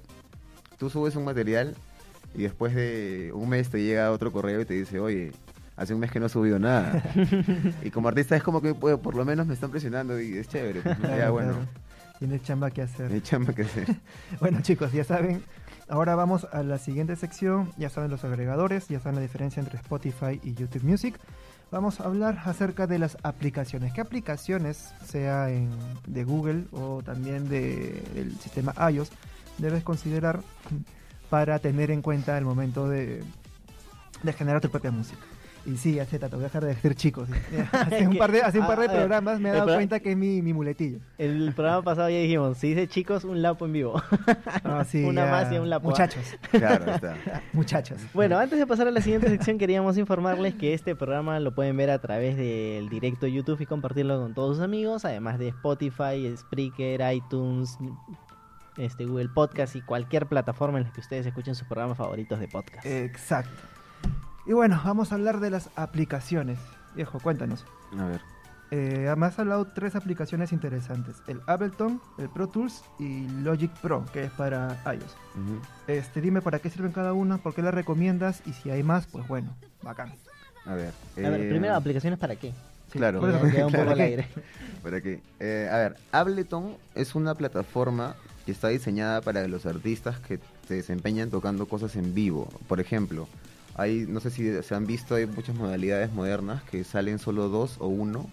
tú 0.78 0.90
subes 0.90 1.16
un 1.16 1.24
material 1.24 1.74
y 2.34 2.42
después 2.42 2.74
de 2.74 3.30
un 3.34 3.48
mes 3.48 3.68
te 3.70 3.82
llega 3.82 4.10
otro 4.12 4.30
correo 4.32 4.60
y 4.60 4.64
te 4.64 4.74
dice, 4.74 5.00
oye, 5.00 5.32
hace 5.76 5.94
un 5.94 6.00
mes 6.00 6.10
que 6.10 6.20
no 6.20 6.26
he 6.26 6.28
subido 6.28 6.58
nada. 6.58 7.02
y 7.82 7.90
como 7.90 8.08
artista 8.08 8.36
es 8.36 8.42
como 8.42 8.60
que 8.60 8.74
pues, 8.74 8.98
por 8.98 9.14
lo 9.14 9.24
menos 9.24 9.46
me 9.46 9.54
están 9.54 9.70
presionando 9.70 10.20
y 10.20 10.36
es 10.38 10.48
chévere. 10.48 10.80
pues, 10.82 10.98
ya 11.02 11.30
bueno, 11.30 11.52
claro. 11.52 11.66
Tienes 12.18 12.42
chamba 12.42 12.70
que 12.70 12.82
hacer. 12.82 13.12
hay 13.12 13.20
chamba 13.20 13.52
que 13.52 13.62
hacer. 13.62 13.86
Bueno 14.40 14.60
chicos, 14.60 14.92
ya 14.92 15.04
saben, 15.04 15.42
ahora 15.88 16.16
vamos 16.16 16.48
a 16.52 16.62
la 16.64 16.78
siguiente 16.78 17.14
sección, 17.14 17.70
ya 17.76 17.90
saben 17.90 18.10
los 18.10 18.24
agregadores, 18.24 18.88
ya 18.88 18.98
saben 18.98 19.16
la 19.16 19.22
diferencia 19.22 19.60
entre 19.60 19.76
Spotify 19.76 20.40
y 20.42 20.54
YouTube 20.54 20.82
Music. 20.82 21.14
Vamos 21.70 22.00
a 22.00 22.04
hablar 22.04 22.40
acerca 22.44 22.86
de 22.86 22.98
las 22.98 23.18
aplicaciones. 23.22 23.92
¿Qué 23.92 24.00
aplicaciones, 24.00 24.92
sea 25.04 25.50
en, 25.50 25.68
de 26.06 26.24
Google 26.24 26.64
o 26.72 27.02
también 27.04 27.48
de- 27.48 28.02
del 28.14 28.32
sistema 28.40 28.74
iOS, 28.90 29.10
debes 29.58 29.84
considerar 29.84 30.40
para 31.30 31.58
tener 31.58 31.90
en 31.90 32.02
cuenta 32.02 32.36
al 32.36 32.44
momento 32.44 32.88
de, 32.88 33.22
de 34.22 34.32
generar 34.32 34.60
tu 34.60 34.70
propia 34.70 34.90
música? 34.90 35.18
Y 35.66 35.76
sí, 35.76 35.98
Z, 36.02 36.18
te 36.30 36.34
voy 36.34 36.44
a 36.44 36.48
dejar 36.48 36.62
de 36.62 36.68
decir 36.68 36.94
chicos. 36.94 37.28
Hace 37.72 38.06
un 38.08 38.16
par 38.16 38.32
de, 38.32 38.40
hace 38.40 38.58
un 38.58 38.66
par 38.66 38.78
de 38.80 38.86
Ah, 38.86 38.92
programas 38.92 39.38
me 39.38 39.50
he 39.50 39.52
el 39.52 39.58
dado 39.58 39.74
cuenta 39.74 40.00
que 40.00 40.12
es 40.12 40.16
mi, 40.16 40.40
mi 40.40 40.54
muletillo. 40.54 40.98
El 41.18 41.52
programa 41.52 41.82
pasado 41.82 42.08
ya 42.08 42.16
dijimos, 42.16 42.56
si 42.56 42.68
dice 42.68 42.88
chicos, 42.88 43.24
un 43.24 43.42
lapo 43.42 43.66
en 43.66 43.74
vivo. 43.74 44.00
Ah, 44.64 44.82
sí, 44.88 45.04
Una 45.04 45.26
ya. 45.26 45.30
más 45.30 45.52
y 45.52 45.58
un 45.58 45.68
lapo. 45.68 45.88
Muchachos, 45.90 46.22
Claro, 46.52 46.90
está. 46.90 47.16
muchachos. 47.52 47.98
Bueno, 48.14 48.38
antes 48.38 48.58
de 48.58 48.66
pasar 48.66 48.88
a 48.88 48.90
la 48.92 49.02
siguiente 49.02 49.28
sección, 49.28 49.58
queríamos 49.58 49.98
informarles 49.98 50.54
que 50.54 50.72
este 50.72 50.96
programa 50.96 51.38
lo 51.38 51.54
pueden 51.54 51.76
ver 51.76 51.90
a 51.90 51.98
través 51.98 52.38
del 52.38 52.88
directo 52.88 53.26
de 53.26 53.32
YouTube 53.32 53.60
y 53.60 53.66
compartirlo 53.66 54.18
con 54.22 54.32
todos 54.32 54.56
sus 54.56 54.64
amigos, 54.64 55.04
además 55.04 55.38
de 55.38 55.48
Spotify, 55.48 56.34
Spreaker, 56.34 57.02
iTunes, 57.14 57.76
este 58.78 59.04
Google 59.04 59.28
Podcast 59.28 59.76
y 59.76 59.82
cualquier 59.82 60.26
plataforma 60.26 60.78
en 60.78 60.84
la 60.84 60.92
que 60.92 61.00
ustedes 61.00 61.26
escuchen 61.26 61.54
sus 61.54 61.66
programas 61.68 61.98
favoritos 61.98 62.38
de 62.40 62.48
podcast. 62.48 62.86
Exacto. 62.86 63.50
Y 64.46 64.52
bueno, 64.52 64.80
vamos 64.84 65.12
a 65.12 65.16
hablar 65.16 65.40
de 65.40 65.50
las 65.50 65.68
aplicaciones. 65.76 66.58
Viejo, 66.94 67.18
cuéntanos. 67.20 67.66
A 67.98 68.04
ver. 68.06 68.20
Eh, 68.70 69.12
me 69.16 69.26
has 69.26 69.38
hablado 69.38 69.66
tres 69.66 69.96
aplicaciones 69.96 70.52
interesantes. 70.52 71.22
El 71.26 71.40
Ableton, 71.46 72.00
el 72.18 72.28
Pro 72.28 72.48
Tools 72.48 72.82
y 72.98 73.26
Logic 73.42 73.70
Pro, 73.80 74.04
que 74.12 74.24
es 74.24 74.30
para 74.32 74.76
iOS. 74.92 75.16
Este, 75.86 76.20
dime 76.20 76.42
para 76.42 76.58
qué 76.58 76.68
sirven 76.68 76.92
cada 76.92 77.14
una, 77.14 77.38
por 77.38 77.54
qué 77.54 77.62
las 77.62 77.72
recomiendas 77.72 78.42
y 78.46 78.52
si 78.52 78.70
hay 78.70 78.82
más, 78.82 79.06
pues 79.06 79.26
bueno, 79.26 79.56
bacán. 79.82 80.12
A 80.66 80.74
ver. 80.74 80.92
a 81.16 81.20
ver, 81.30 81.40
eh, 81.40 81.48
primero, 81.48 81.74
¿aplicaciones 81.76 82.18
para 82.18 82.36
qué? 82.36 82.52
Sí, 82.92 82.98
Claro. 82.98 83.20
por 83.20 83.30
eso, 83.30 83.44
Ya 83.46 83.50
queda 83.52 83.66
un 83.66 83.72
¿para 83.72 83.82
poco 83.84 83.92
al 83.92 83.96
qué? 83.98 84.02
aire. 84.04 84.28
¿Para 84.82 85.00
qué? 85.00 85.22
Eh, 85.40 85.68
a 85.72 85.76
ver, 85.78 85.96
Ableton 86.12 86.76
es 86.94 87.14
una 87.14 87.34
plataforma 87.34 88.16
que 88.48 88.52
está 88.52 88.68
diseñada 88.68 89.20
para 89.20 89.46
los 89.46 89.66
artistas 89.66 90.20
que 90.20 90.40
se 90.66 90.76
desempeñan 90.76 91.28
tocando 91.28 91.66
cosas 91.66 91.96
en 91.96 92.14
vivo. 92.14 92.48
Por 92.66 92.80
ejemplo, 92.80 93.28
hay, 93.74 94.06
no 94.08 94.20
sé 94.20 94.30
si 94.30 94.62
se 94.62 94.74
han 94.74 94.86
visto, 94.86 95.16
hay 95.16 95.26
muchas 95.26 95.54
modalidades 95.54 96.10
modernas 96.14 96.62
que 96.62 96.82
salen 96.82 97.18
solo 97.18 97.50
dos 97.50 97.76
o 97.78 97.88
uno 97.88 98.26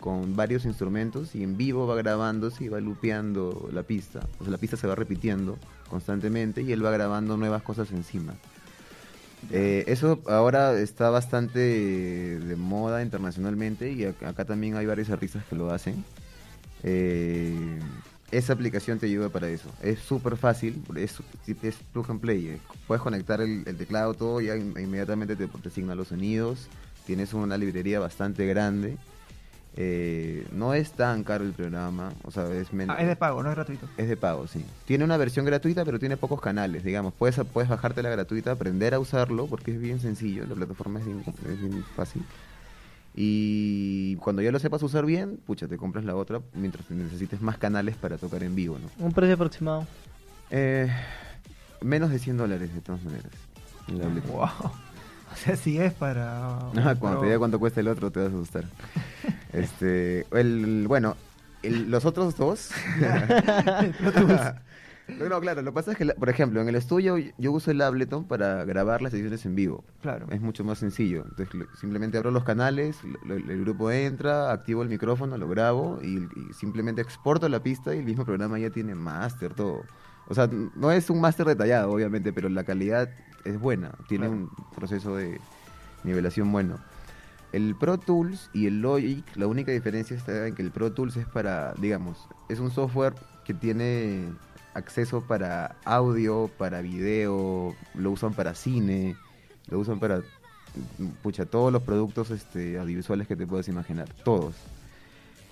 con 0.00 0.36
varios 0.36 0.66
instrumentos 0.66 1.34
y 1.34 1.42
en 1.42 1.56
vivo 1.56 1.86
va 1.86 1.96
grabándose 1.96 2.64
y 2.64 2.68
va 2.68 2.78
lupeando 2.78 3.70
la 3.72 3.82
pista. 3.84 4.20
O 4.38 4.44
sea, 4.44 4.50
la 4.50 4.58
pista 4.58 4.76
se 4.76 4.86
va 4.86 4.94
repitiendo 4.96 5.56
constantemente 5.88 6.60
y 6.60 6.70
él 6.70 6.84
va 6.84 6.90
grabando 6.90 7.38
nuevas 7.38 7.62
cosas 7.62 7.90
encima. 7.90 8.34
Eh, 9.50 9.84
eso 9.86 10.20
ahora 10.26 10.78
está 10.78 11.08
bastante 11.08 11.58
de 11.58 12.56
moda 12.56 13.02
internacionalmente 13.02 13.90
y 13.92 14.00
ac- 14.00 14.26
acá 14.26 14.44
también 14.44 14.76
hay 14.76 14.84
varios 14.84 15.08
artistas 15.08 15.42
que 15.46 15.56
lo 15.56 15.70
hacen. 15.70 16.04
Eh, 16.82 17.78
esa 18.36 18.52
aplicación 18.52 18.98
te 18.98 19.06
ayuda 19.06 19.28
para 19.28 19.48
eso. 19.48 19.68
Es 19.82 19.98
súper 20.00 20.36
fácil, 20.36 20.82
es, 20.96 21.18
es 21.62 21.76
plug 21.92 22.10
and 22.10 22.20
play. 22.20 22.48
eh. 22.48 22.58
Puedes 22.86 23.02
conectar 23.02 23.40
el, 23.40 23.62
el 23.66 23.76
teclado, 23.76 24.14
todo, 24.14 24.40
y 24.40 24.50
inmediatamente 24.50 25.36
te, 25.36 25.46
te 25.46 25.68
asigna 25.68 25.94
los 25.94 26.08
sonidos. 26.08 26.68
Tienes 27.06 27.34
una 27.34 27.56
librería 27.58 28.00
bastante 28.00 28.46
grande. 28.46 28.96
Eh, 29.76 30.46
no 30.52 30.72
es 30.72 30.92
tan 30.92 31.24
caro 31.24 31.42
el 31.44 31.52
programa, 31.52 32.12
o 32.22 32.30
sea, 32.30 32.48
es 32.52 32.72
menos. 32.72 32.94
Ah, 32.96 33.02
es 33.02 33.08
de 33.08 33.16
pago, 33.16 33.42
no 33.42 33.48
es 33.50 33.56
gratuito. 33.56 33.88
Es 33.96 34.08
de 34.08 34.16
pago, 34.16 34.46
sí. 34.46 34.64
Tiene 34.84 35.02
una 35.02 35.16
versión 35.16 35.44
gratuita, 35.44 35.84
pero 35.84 35.98
tiene 35.98 36.16
pocos 36.16 36.40
canales, 36.40 36.84
digamos. 36.84 37.12
Puedes, 37.12 37.40
puedes 37.52 37.68
bajarte 37.68 38.00
la 38.02 38.10
gratuita, 38.10 38.52
aprender 38.52 38.94
a 38.94 39.00
usarlo, 39.00 39.48
porque 39.48 39.72
es 39.72 39.80
bien 39.80 39.98
sencillo, 39.98 40.46
la 40.46 40.54
plataforma 40.54 41.00
es 41.00 41.06
bien, 41.06 41.24
es 41.26 41.60
bien 41.60 41.84
fácil. 41.96 42.22
Y 43.14 44.16
cuando 44.16 44.42
ya 44.42 44.50
lo 44.50 44.58
sepas 44.58 44.82
usar 44.82 45.06
bien, 45.06 45.36
pucha, 45.46 45.68
te 45.68 45.76
compras 45.76 46.04
la 46.04 46.16
otra 46.16 46.40
mientras 46.52 46.90
necesites 46.90 47.40
más 47.40 47.58
canales 47.58 47.96
para 47.96 48.18
tocar 48.18 48.42
en 48.42 48.54
vivo, 48.56 48.78
¿no? 48.78 49.04
Un 49.04 49.12
precio 49.12 49.34
aproximado. 49.34 49.86
Eh, 50.50 50.90
menos 51.80 52.10
de 52.10 52.18
100 52.18 52.36
dólares, 52.38 52.74
de 52.74 52.80
todas 52.80 53.02
maneras. 53.04 53.30
Wow. 54.28 54.48
O 55.32 55.36
sea, 55.36 55.56
si 55.56 55.78
es 55.78 55.92
para. 55.92 56.58
Ah, 56.58 56.94
cuando 56.96 57.18
te 57.18 57.26
diga 57.26 57.38
cuánto 57.38 57.58
cuesta 57.58 57.80
el 57.80 57.88
otro, 57.88 58.12
te 58.12 58.20
vas 58.20 58.28
a 58.28 58.36
asustar. 58.36 58.64
este, 59.52 60.26
el, 60.30 60.84
bueno, 60.86 61.16
el- 61.64 61.90
los 61.90 62.04
otros 62.04 62.36
dos. 62.36 62.70
No, 65.06 65.28
no, 65.28 65.38
claro, 65.40 65.60
lo 65.60 65.70
que 65.70 65.74
pasa 65.74 65.92
es 65.92 65.98
que, 65.98 66.06
por 66.06 66.28
ejemplo, 66.30 66.60
en 66.62 66.68
el 66.68 66.76
estudio 66.76 67.16
yo 67.36 67.52
uso 67.52 67.70
el 67.70 67.80
Ableton 67.82 68.24
para 68.24 68.64
grabar 68.64 69.02
las 69.02 69.12
ediciones 69.12 69.44
en 69.44 69.54
vivo. 69.54 69.84
Claro. 70.00 70.26
Es 70.30 70.40
mucho 70.40 70.64
más 70.64 70.78
sencillo. 70.78 71.24
Entonces, 71.28 71.68
simplemente 71.78 72.16
abro 72.16 72.30
los 72.30 72.44
canales, 72.44 72.96
lo- 73.04 73.38
lo- 73.38 73.52
el 73.52 73.60
grupo 73.60 73.90
entra, 73.90 74.50
activo 74.50 74.82
el 74.82 74.88
micrófono, 74.88 75.36
lo 75.36 75.46
grabo 75.48 75.98
y, 76.02 76.16
y 76.20 76.52
simplemente 76.54 77.02
exporto 77.02 77.48
la 77.50 77.62
pista 77.62 77.94
y 77.94 77.98
el 77.98 78.04
mismo 78.06 78.24
programa 78.24 78.58
ya 78.58 78.70
tiene 78.70 78.94
máster, 78.94 79.52
todo. 79.52 79.82
O 80.26 80.34
sea, 80.34 80.48
no 80.74 80.90
es 80.90 81.10
un 81.10 81.20
máster 81.20 81.46
detallado, 81.46 81.90
obviamente, 81.90 82.32
pero 82.32 82.48
la 82.48 82.64
calidad 82.64 83.10
es 83.44 83.60
buena. 83.60 83.92
Tiene 84.08 84.26
Claro. 84.28 84.40
un 84.40 84.50
proceso 84.74 85.16
de 85.16 85.38
nivelación 86.02 86.50
bueno. 86.50 86.78
El 87.52 87.76
Pro 87.76 87.98
Tools 87.98 88.48
y 88.54 88.66
el 88.66 88.80
Logic, 88.80 89.24
la 89.36 89.46
única 89.46 89.70
diferencia 89.70 90.16
está 90.16 90.46
en 90.46 90.54
que 90.54 90.62
el 90.62 90.70
Pro 90.70 90.92
Tools 90.92 91.16
es 91.18 91.26
para, 91.26 91.74
digamos, 91.74 92.26
es 92.48 92.58
un 92.58 92.70
software 92.70 93.14
que 93.44 93.52
tiene 93.54 94.32
acceso 94.74 95.22
para 95.22 95.76
audio, 95.84 96.50
para 96.58 96.80
video, 96.82 97.74
lo 97.94 98.10
usan 98.10 98.34
para 98.34 98.54
cine, 98.54 99.16
lo 99.68 99.78
usan 99.78 99.98
para, 100.00 100.20
pucha, 101.22 101.46
todos 101.46 101.72
los 101.72 101.82
productos 101.82 102.30
este, 102.30 102.78
audiovisuales 102.78 103.26
que 103.28 103.36
te 103.36 103.46
puedas 103.46 103.68
imaginar, 103.68 104.08
todos. 104.24 104.54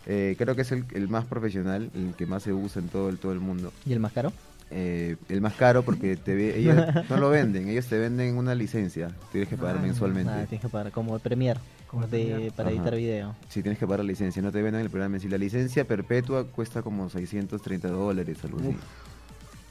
Eh, 0.06 0.34
creo 0.36 0.56
que 0.56 0.62
es 0.62 0.72
el, 0.72 0.84
el 0.94 1.08
más 1.08 1.24
profesional, 1.26 1.90
el 1.94 2.14
que 2.16 2.26
más 2.26 2.42
se 2.42 2.52
usa 2.52 2.82
en 2.82 2.88
todo 2.88 3.08
el, 3.08 3.18
todo 3.18 3.32
el 3.32 3.40
mundo. 3.40 3.72
¿Y 3.86 3.92
el 3.92 4.00
más 4.00 4.12
caro? 4.12 4.32
Eh, 4.74 5.16
el 5.28 5.40
más 5.42 5.52
caro 5.54 5.82
porque 5.84 6.16
te 6.16 6.34
ve, 6.34 6.58
ellos 6.58 6.74
no 7.10 7.18
lo 7.18 7.28
venden, 7.30 7.68
ellos 7.68 7.86
te 7.86 7.98
venden 7.98 8.36
una 8.38 8.54
licencia, 8.54 9.10
tienes 9.30 9.48
que 9.48 9.56
pagar 9.56 9.76
Ah, 9.76 9.82
mensualmente. 9.82 10.32
Ah, 10.32 10.46
tienes 10.48 10.62
que 10.62 10.68
pagar 10.68 10.90
como 10.90 11.14
el 11.14 11.20
Premiere, 11.20 11.60
Como 11.86 12.04
el 12.04 12.10
de- 12.10 12.52
para 12.56 12.70
Ajá. 12.70 12.76
editar 12.78 12.96
video. 12.96 13.36
Sí, 13.50 13.62
tienes 13.62 13.78
que 13.78 13.86
pagar 13.86 14.00
la 14.00 14.06
licencia, 14.06 14.40
no 14.42 14.50
te 14.50 14.62
venden 14.62 14.80
el 14.80 14.88
programa 14.90 15.18
sí. 15.20 15.28
La 15.28 15.36
licencia 15.38 15.84
perpetua 15.86 16.44
cuesta 16.46 16.82
como 16.82 17.08
630 17.10 17.88
dólares, 17.88 18.38
algo 18.44 18.58
así. 18.60 18.68
Uf. 18.68 18.76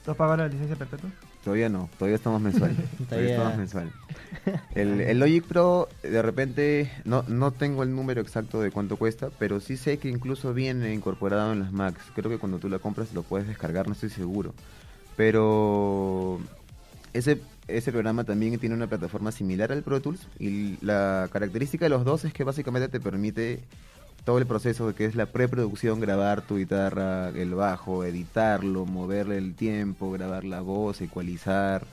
¿Tú 0.04 0.12
has 0.12 0.18
pagado 0.18 0.38
la 0.38 0.48
licencia 0.48 0.76
perpetua? 0.76 1.12
Todavía 1.44 1.70
no, 1.70 1.90
todavía 1.98 2.16
estamos 2.16 2.42
mensual. 2.42 2.76
todavía 3.10 3.32
estamos 3.32 3.58
mensual. 3.58 3.92
El, 4.76 5.02
el 5.02 5.20
Logic 5.20 5.44
Pro, 5.44 5.88
de 6.02 6.22
repente, 6.22 6.92
no, 7.06 7.24
no 7.28 7.52
tengo 7.52 7.84
el 7.84 7.94
número 7.94 8.22
exacto 8.22 8.62
de 8.62 8.72
cuánto 8.72 8.98
cuesta, 8.98 9.30
pero 9.38 9.60
sí 9.60 9.78
sé 9.78 9.98
que 9.98 10.10
incluso 10.10 10.54
viene 10.54 10.94
incorporado 10.94 11.52
en 11.54 11.60
las 11.60 11.72
Macs. 11.72 12.02
Creo 12.16 12.32
que 12.32 12.40
cuando 12.40 12.58
tú 12.58 12.70
la 12.70 12.80
compras 12.80 13.14
lo 13.14 13.22
puedes 13.22 13.48
descargar, 13.48 13.88
no 13.88 13.94
estoy 13.94 14.10
seguro. 14.10 14.56
Pero 15.16 16.40
ese, 17.14 17.42
ese 17.68 17.92
programa 17.92 18.24
también 18.24 18.58
tiene 18.58 18.74
una 18.74 18.88
plataforma 18.88 19.32
similar 19.32 19.72
al 19.72 19.84
Pro 19.84 20.02
Tools 20.02 20.28
y 20.40 20.78
la 20.84 21.30
característica 21.32 21.86
de 21.86 21.90
los 21.90 22.06
dos 22.06 22.26
es 22.26 22.34
que 22.34 22.44
básicamente 22.44 22.88
te 22.90 23.00
permite 23.00 23.60
todo 24.24 24.38
el 24.38 24.46
proceso 24.46 24.88
de 24.88 24.94
que 24.94 25.06
es 25.06 25.16
la 25.16 25.26
preproducción, 25.26 26.00
grabar 26.00 26.42
tu 26.42 26.58
guitarra, 26.58 27.30
el 27.30 27.56
bajo, 27.56 28.04
editarlo, 28.04 28.86
moverle 28.86 29.38
el 29.38 29.56
tiempo, 29.56 30.12
grabar 30.12 30.44
la 30.44 30.62
voz, 30.62 31.02
ecualizar, 31.02 31.86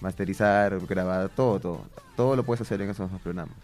masterizar, 0.00 0.78
grabar, 0.86 1.28
todo, 1.28 1.60
todo. 1.60 1.80
Todo 2.16 2.36
lo 2.36 2.44
puedes 2.44 2.62
hacer 2.62 2.80
en 2.80 2.90
esos 2.90 3.10
dos 3.10 3.20
programas. 3.20 3.54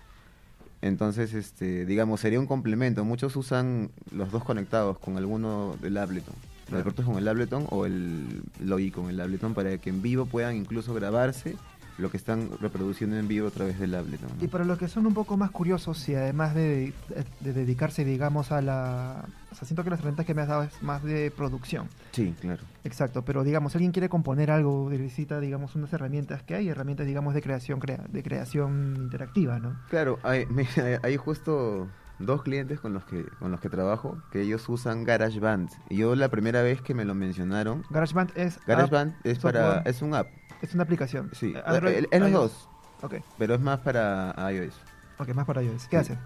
Entonces, 0.82 1.32
este, 1.32 1.86
digamos, 1.86 2.20
sería 2.20 2.38
un 2.38 2.46
complemento. 2.46 3.04
Muchos 3.04 3.34
usan 3.36 3.90
los 4.12 4.30
dos 4.30 4.44
conectados 4.44 4.98
con 4.98 5.16
alguno 5.16 5.76
del 5.80 5.96
Ableton. 5.96 6.34
Los 6.70 6.80
expertos 6.80 7.06
con 7.06 7.16
el 7.16 7.26
Ableton 7.26 7.66
o 7.70 7.86
el 7.86 8.42
Logic 8.60 8.94
con 8.94 9.08
el 9.08 9.20
Ableton 9.20 9.54
para 9.54 9.78
que 9.78 9.90
en 9.90 10.02
vivo 10.02 10.26
puedan 10.26 10.56
incluso 10.56 10.92
grabarse 10.92 11.56
lo 11.98 12.10
que 12.10 12.16
están 12.16 12.50
reproduciendo 12.60 13.16
en 13.16 13.28
vivo 13.28 13.48
a 13.48 13.50
través 13.50 13.78
del 13.78 13.94
Ableton. 13.94 14.28
¿no? 14.38 14.44
Y 14.44 14.48
para 14.48 14.64
los 14.64 14.78
que 14.78 14.88
son 14.88 15.06
un 15.06 15.14
poco 15.14 15.36
más 15.36 15.50
curiosos 15.50 16.08
y 16.08 16.14
además 16.14 16.54
de, 16.54 16.92
de 17.40 17.52
dedicarse, 17.52 18.04
digamos, 18.04 18.52
a 18.52 18.60
la... 18.60 19.24
O 19.52 19.54
sea, 19.54 19.66
siento 19.66 19.84
que 19.84 19.90
las 19.90 20.00
herramientas 20.00 20.26
que 20.26 20.34
me 20.34 20.42
has 20.42 20.48
dado 20.48 20.64
es 20.64 20.82
más 20.82 21.02
de 21.04 21.30
producción. 21.30 21.88
Sí, 22.10 22.34
claro. 22.40 22.62
Exacto, 22.82 23.24
pero 23.24 23.44
digamos, 23.44 23.74
alguien 23.76 23.92
quiere 23.92 24.08
componer 24.08 24.50
algo, 24.50 24.88
necesita, 24.90 25.38
digamos, 25.38 25.76
unas 25.76 25.92
herramientas 25.92 26.42
que 26.42 26.56
hay, 26.56 26.68
herramientas, 26.68 27.06
digamos, 27.06 27.34
de 27.34 27.42
creación, 27.42 27.78
crea, 27.78 28.04
de 28.08 28.22
creación 28.22 28.96
interactiva, 28.96 29.60
¿no? 29.60 29.76
Claro, 29.88 30.18
hay, 30.24 30.46
hay 31.02 31.16
justo 31.16 31.88
dos 32.18 32.42
clientes 32.42 32.80
con 32.80 32.92
los 32.92 33.04
que 33.04 33.24
con 33.38 33.50
los 33.50 33.60
que 33.60 33.68
trabajo 33.68 34.18
que 34.30 34.42
ellos 34.42 34.68
usan 34.68 35.04
GarageBand. 35.04 35.70
Y 35.88 35.96
yo 35.98 36.14
la 36.14 36.28
primera 36.28 36.62
vez 36.62 36.80
que 36.80 36.94
me 36.94 37.04
lo 37.04 37.14
mencionaron, 37.14 37.84
GarageBand 37.90 38.32
es... 38.36 38.60
GarageBand 38.66 39.14
es 39.24 39.38
para 39.38 39.78
es 39.80 40.02
un 40.02 40.14
app, 40.14 40.28
es 40.64 40.74
una 40.74 40.82
aplicación. 40.84 41.30
sí, 41.32 41.52
Eh, 41.56 41.62
Android, 41.64 42.04
es 42.10 42.20
los 42.20 42.32
dos, 42.32 42.68
Ok, 43.02 43.14
pero 43.38 43.54
es 43.54 43.60
más 43.60 43.80
para 43.80 44.34
iOS. 44.52 44.74
ok, 45.18 45.28
más 45.34 45.46
para 45.46 45.62
iOS. 45.62 45.84
¿Qué 45.88 45.96
Sí. 46.02 46.12
hace? 46.12 46.18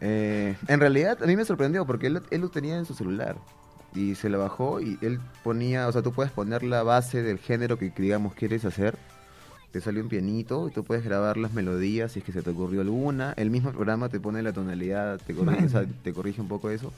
Eh, 0.00 0.56
en 0.66 0.80
realidad 0.80 1.22
a 1.22 1.26
mí 1.26 1.36
me 1.36 1.44
sorprendió 1.44 1.86
porque 1.86 2.08
él, 2.08 2.22
él 2.30 2.40
lo 2.40 2.48
tenía 2.50 2.76
en 2.76 2.84
su 2.86 2.94
celular 2.94 3.36
y 3.94 4.14
se 4.16 4.28
lo 4.28 4.38
bajó 4.40 4.80
y 4.80 4.98
él 5.00 5.20
ponía, 5.44 5.86
o 5.86 5.92
sea, 5.92 6.02
tú 6.02 6.12
puedes 6.12 6.32
poner 6.32 6.62
la 6.64 6.82
base 6.82 7.22
del 7.22 7.38
género 7.38 7.78
que 7.78 7.90
digamos 7.96 8.34
quieres 8.34 8.64
hacer. 8.64 8.96
Te 9.70 9.80
sale 9.80 10.02
un 10.02 10.08
pianito 10.08 10.68
y 10.68 10.70
tú 10.70 10.84
puedes 10.84 11.02
grabar 11.04 11.36
las 11.38 11.52
melodías 11.54 12.12
si 12.12 12.18
es 12.18 12.24
que 12.24 12.32
se 12.32 12.42
te 12.42 12.50
ocurrió 12.50 12.80
alguna. 12.82 13.32
El 13.36 13.48
mismo 13.50 13.70
programa 13.72 14.08
te 14.10 14.20
pone 14.20 14.42
la 14.42 14.52
tonalidad, 14.52 15.18
te 15.24 15.34
corrige, 15.34 15.64
o 15.64 15.68
sea, 15.68 15.84
te 16.02 16.12
corrige 16.12 16.40
un 16.42 16.48
poco 16.48 16.68
eso. 16.68 16.92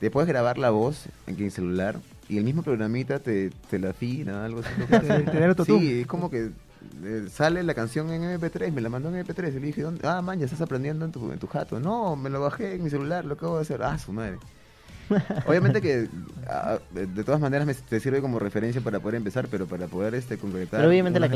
Te 0.00 0.10
puedes 0.10 0.28
grabar 0.28 0.56
la 0.58 0.70
voz 0.70 1.04
en 1.26 1.38
el 1.42 1.52
celular 1.52 2.00
y 2.28 2.38
el 2.38 2.44
mismo 2.44 2.62
programita 2.62 3.18
te, 3.18 3.50
te 3.68 3.78
la 3.78 3.90
afina, 3.90 4.44
algo 4.44 4.60
así. 4.60 4.70
Te-. 5.56 5.64
Sí, 5.64 6.00
es 6.00 6.06
como 6.06 6.30
que 6.30 6.50
eh, 7.04 7.26
sale 7.30 7.62
la 7.62 7.74
canción 7.74 8.10
en 8.10 8.22
MP3, 8.22 8.72
me 8.72 8.80
la 8.80 8.88
mandó 8.88 9.14
en 9.14 9.26
MP3 9.26 9.50
y 9.50 9.60
le 9.60 9.66
dije, 9.66 9.82
¿dónde? 9.82 10.06
ah, 10.08 10.22
man, 10.22 10.38
ya 10.38 10.46
estás 10.46 10.62
aprendiendo 10.62 11.04
en 11.04 11.12
tu, 11.12 11.30
en 11.30 11.38
tu 11.38 11.46
jato. 11.46 11.78
No, 11.80 12.16
me 12.16 12.30
lo 12.30 12.40
bajé 12.40 12.76
en 12.76 12.84
mi 12.84 12.88
celular, 12.88 13.24
lo 13.24 13.34
acabo 13.34 13.56
de 13.56 13.62
hacer. 13.62 13.82
Ah, 13.82 13.98
su 13.98 14.12
madre. 14.12 14.38
Obviamente 15.46 15.80
que 15.80 16.08
de 16.90 17.24
todas 17.24 17.40
maneras 17.40 17.66
me, 17.66 17.74
te 17.74 18.00
sirve 18.00 18.20
como 18.20 18.38
referencia 18.38 18.80
para 18.80 19.00
poder 19.00 19.16
empezar, 19.16 19.48
pero 19.48 19.66
para 19.66 19.86
poder 19.86 20.14
este 20.14 20.38
concretar 20.38 20.80
Pero 20.80 20.88
obviamente 20.88 21.20
la, 21.20 21.28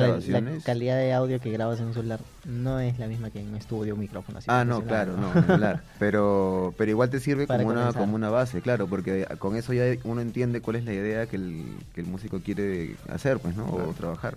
calidad 0.64 0.96
de 0.96 1.12
audio 1.12 1.40
que 1.40 1.50
grabas 1.50 1.80
en 1.80 1.86
un 1.86 1.94
celular 1.94 2.20
no 2.44 2.80
es 2.80 2.98
la 2.98 3.06
misma 3.06 3.30
que 3.30 3.40
en 3.40 3.48
un 3.48 3.56
estudio, 3.56 3.94
un 3.94 4.00
micrófono 4.00 4.38
así. 4.38 4.46
Ah, 4.50 4.64
no, 4.64 4.82
claro, 4.82 5.16
no, 5.16 5.28
hablar. 5.52 5.82
Pero, 5.98 6.74
pero 6.76 6.90
igual 6.90 7.08
te 7.08 7.20
sirve 7.20 7.46
Para 7.46 7.62
como 7.62 7.74
una, 7.74 7.92
como 7.92 8.14
una 8.14 8.30
base, 8.30 8.60
claro, 8.60 8.86
porque 8.86 9.26
con 9.38 9.56
eso 9.56 9.72
ya 9.72 9.84
uno 10.04 10.20
entiende 10.20 10.60
cuál 10.60 10.76
es 10.76 10.84
la 10.84 10.92
idea 10.92 11.26
que 11.26 11.36
el, 11.36 11.64
que 11.94 12.00
el 12.00 12.06
músico 12.06 12.40
quiere 12.40 12.96
hacer, 13.08 13.38
pues, 13.38 13.56
¿no? 13.56 13.66
Claro. 13.66 13.90
O 13.90 13.92
trabajar. 13.92 14.36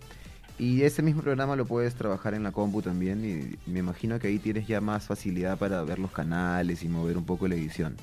Y 0.59 0.83
ese 0.83 1.03
mismo 1.03 1.21
programa 1.21 1.55
lo 1.55 1.65
puedes 1.65 1.93
trabajar 1.93 2.33
en 2.33 2.43
la 2.43 2.51
compu 2.51 2.81
también 2.81 3.23
y 3.23 3.69
me 3.69 3.79
imagino 3.79 4.17
que 4.19 4.27
ahí 4.27 4.39
tienes 4.39 4.67
ya 4.67 4.81
más 4.81 5.05
facilidad 5.05 5.57
para 5.57 5.83
ver 5.83 5.99
los 5.99 6.11
canales 6.11 6.83
y 6.83 6.89
mover 6.89 7.17
un 7.17 7.25
poco 7.25 7.47
la 7.47 7.55
edición. 7.55 7.95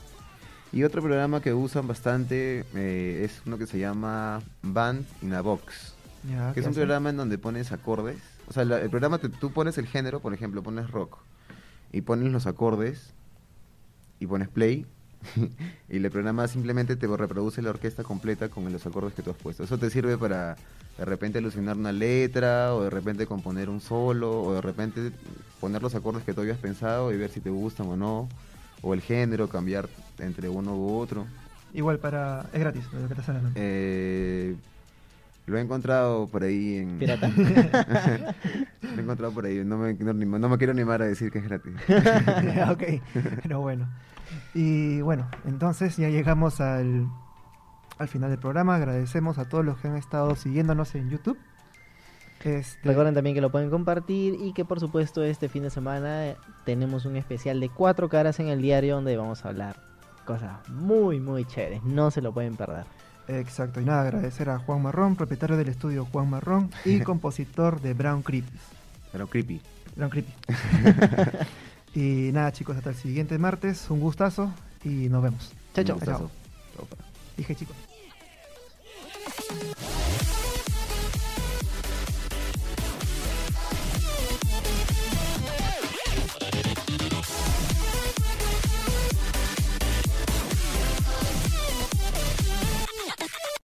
Y 0.74 0.82
otro 0.82 1.02
programa 1.02 1.40
que 1.40 1.54
usan 1.54 1.86
bastante 1.86 2.64
eh, 2.74 3.22
es 3.24 3.40
uno 3.46 3.58
que 3.58 3.66
se 3.66 3.78
llama 3.78 4.42
Band 4.62 5.06
in 5.22 5.32
a 5.34 5.40
Box. 5.40 5.94
Ya, 6.28 6.48
Que 6.48 6.54
¿qué 6.54 6.60
es 6.60 6.66
un 6.66 6.74
programa 6.74 7.10
en 7.10 7.16
donde 7.16 7.38
pones 7.38 7.70
acordes. 7.70 8.18
O 8.48 8.52
sea, 8.52 8.64
la- 8.64 8.80
el 8.80 8.90
programa, 8.90 9.18
te- 9.18 9.28
tú 9.28 9.52
pones 9.52 9.78
el 9.78 9.86
género, 9.86 10.20
por 10.20 10.34
ejemplo, 10.34 10.62
pones 10.62 10.90
rock. 10.90 11.18
Y 11.92 12.00
pones 12.00 12.32
los 12.32 12.46
acordes. 12.46 13.12
Y 14.18 14.26
pones 14.26 14.48
play. 14.48 14.84
y 15.88 15.96
el 15.96 16.10
programa 16.10 16.48
simplemente 16.48 16.96
te 16.96 17.06
reproduce 17.06 17.62
la 17.62 17.70
orquesta 17.70 18.02
completa 18.02 18.48
con 18.48 18.70
los 18.72 18.84
acordes 18.84 19.14
que 19.14 19.22
tú 19.22 19.30
has 19.30 19.36
puesto. 19.36 19.62
Eso 19.64 19.78
te 19.78 19.90
sirve 19.90 20.18
para 20.18 20.56
de 20.98 21.04
repente 21.04 21.38
alucinar 21.38 21.76
una 21.76 21.92
letra, 21.92 22.74
o 22.74 22.82
de 22.82 22.90
repente 22.90 23.26
componer 23.26 23.68
un 23.70 23.80
solo, 23.80 24.42
o 24.42 24.54
de 24.54 24.60
repente 24.60 25.12
poner 25.60 25.82
los 25.82 25.94
acordes 25.94 26.24
que 26.24 26.34
tú 26.34 26.40
habías 26.40 26.58
pensado 26.58 27.12
y 27.12 27.16
ver 27.16 27.30
si 27.30 27.40
te 27.40 27.50
gustan 27.50 27.86
o 27.86 27.96
no. 27.96 28.28
O 28.84 28.92
el 28.92 29.00
género, 29.00 29.48
cambiar 29.48 29.88
entre 30.18 30.48
uno 30.48 30.76
u 30.76 30.98
otro. 30.98 31.26
Igual 31.72 31.98
para... 31.98 32.46
Es 32.52 32.60
gratis, 32.60 32.84
lo 32.92 33.08
que 33.08 33.14
te 33.14 33.22
sale, 33.22 33.40
¿no? 33.40 33.50
Eh, 33.54 34.54
lo 35.46 35.58
he 35.58 35.60
encontrado 35.60 36.26
por 36.28 36.42
ahí 36.42 36.76
en... 36.76 36.98
Pirata. 36.98 37.28
lo 38.82 38.88
he 38.96 39.00
encontrado 39.00 39.32
por 39.32 39.46
ahí. 39.46 39.64
No 39.64 39.78
me, 39.78 39.94
no 39.94 40.48
me 40.48 40.58
quiero 40.58 40.72
animar 40.72 41.02
a 41.02 41.06
decir 41.06 41.30
que 41.30 41.38
es 41.38 41.44
gratis. 41.44 41.72
ok, 42.70 42.82
pero 43.42 43.60
bueno. 43.60 43.88
Y 44.54 45.00
bueno, 45.00 45.28
entonces 45.46 45.96
ya 45.96 46.08
llegamos 46.08 46.60
al, 46.60 47.08
al 47.98 48.08
final 48.08 48.30
del 48.30 48.38
programa. 48.38 48.76
Agradecemos 48.76 49.38
a 49.38 49.48
todos 49.48 49.64
los 49.64 49.78
que 49.78 49.88
han 49.88 49.96
estado 49.96 50.36
siguiéndonos 50.36 50.94
en 50.94 51.10
YouTube. 51.10 51.38
Este, 52.42 52.78
Recuerden 52.86 53.14
también 53.14 53.34
que 53.34 53.40
lo 53.40 53.50
pueden 53.50 53.70
compartir 53.70 54.36
y 54.38 54.52
que 54.52 54.64
por 54.64 54.78
supuesto 54.78 55.22
este 55.22 55.48
fin 55.48 55.62
de 55.62 55.70
semana 55.70 56.26
eh, 56.26 56.36
tenemos 56.64 57.06
un 57.06 57.16
especial 57.16 57.58
de 57.58 57.70
cuatro 57.70 58.08
caras 58.08 58.38
en 58.38 58.48
el 58.48 58.60
diario 58.60 58.96
donde 58.96 59.16
vamos 59.16 59.44
a 59.44 59.48
hablar 59.48 59.76
cosas 60.26 60.52
muy 60.68 61.20
muy 61.20 61.44
chéveres, 61.44 61.82
no 61.84 62.10
se 62.10 62.20
lo 62.20 62.32
pueden 62.32 62.56
perder. 62.56 62.84
Exacto, 63.28 63.80
y 63.80 63.84
nada, 63.84 64.02
agradecer 64.02 64.50
a 64.50 64.58
Juan 64.58 64.82
Marrón, 64.82 65.16
propietario 65.16 65.56
del 65.56 65.68
estudio 65.68 66.04
Juan 66.04 66.28
Marrón 66.28 66.70
y 66.84 67.00
compositor 67.02 67.80
de 67.80 67.94
Brown 67.94 68.22
Creepy. 68.22 68.58
Pero 69.12 69.26
creepy. 69.28 69.60
Brown 69.96 70.10
Creepy. 70.10 70.32
y 71.94 72.32
nada, 72.32 72.52
chicos, 72.52 72.76
hasta 72.76 72.90
el 72.90 72.96
siguiente 72.96 73.38
martes. 73.38 73.88
Un 73.90 74.00
gustazo 74.00 74.52
y 74.84 75.08
nos 75.08 75.22
vemos. 75.22 75.52
Chao, 75.72 75.84
chao. 75.84 76.30
Dije, 77.36 77.54
chicos. 77.54 77.76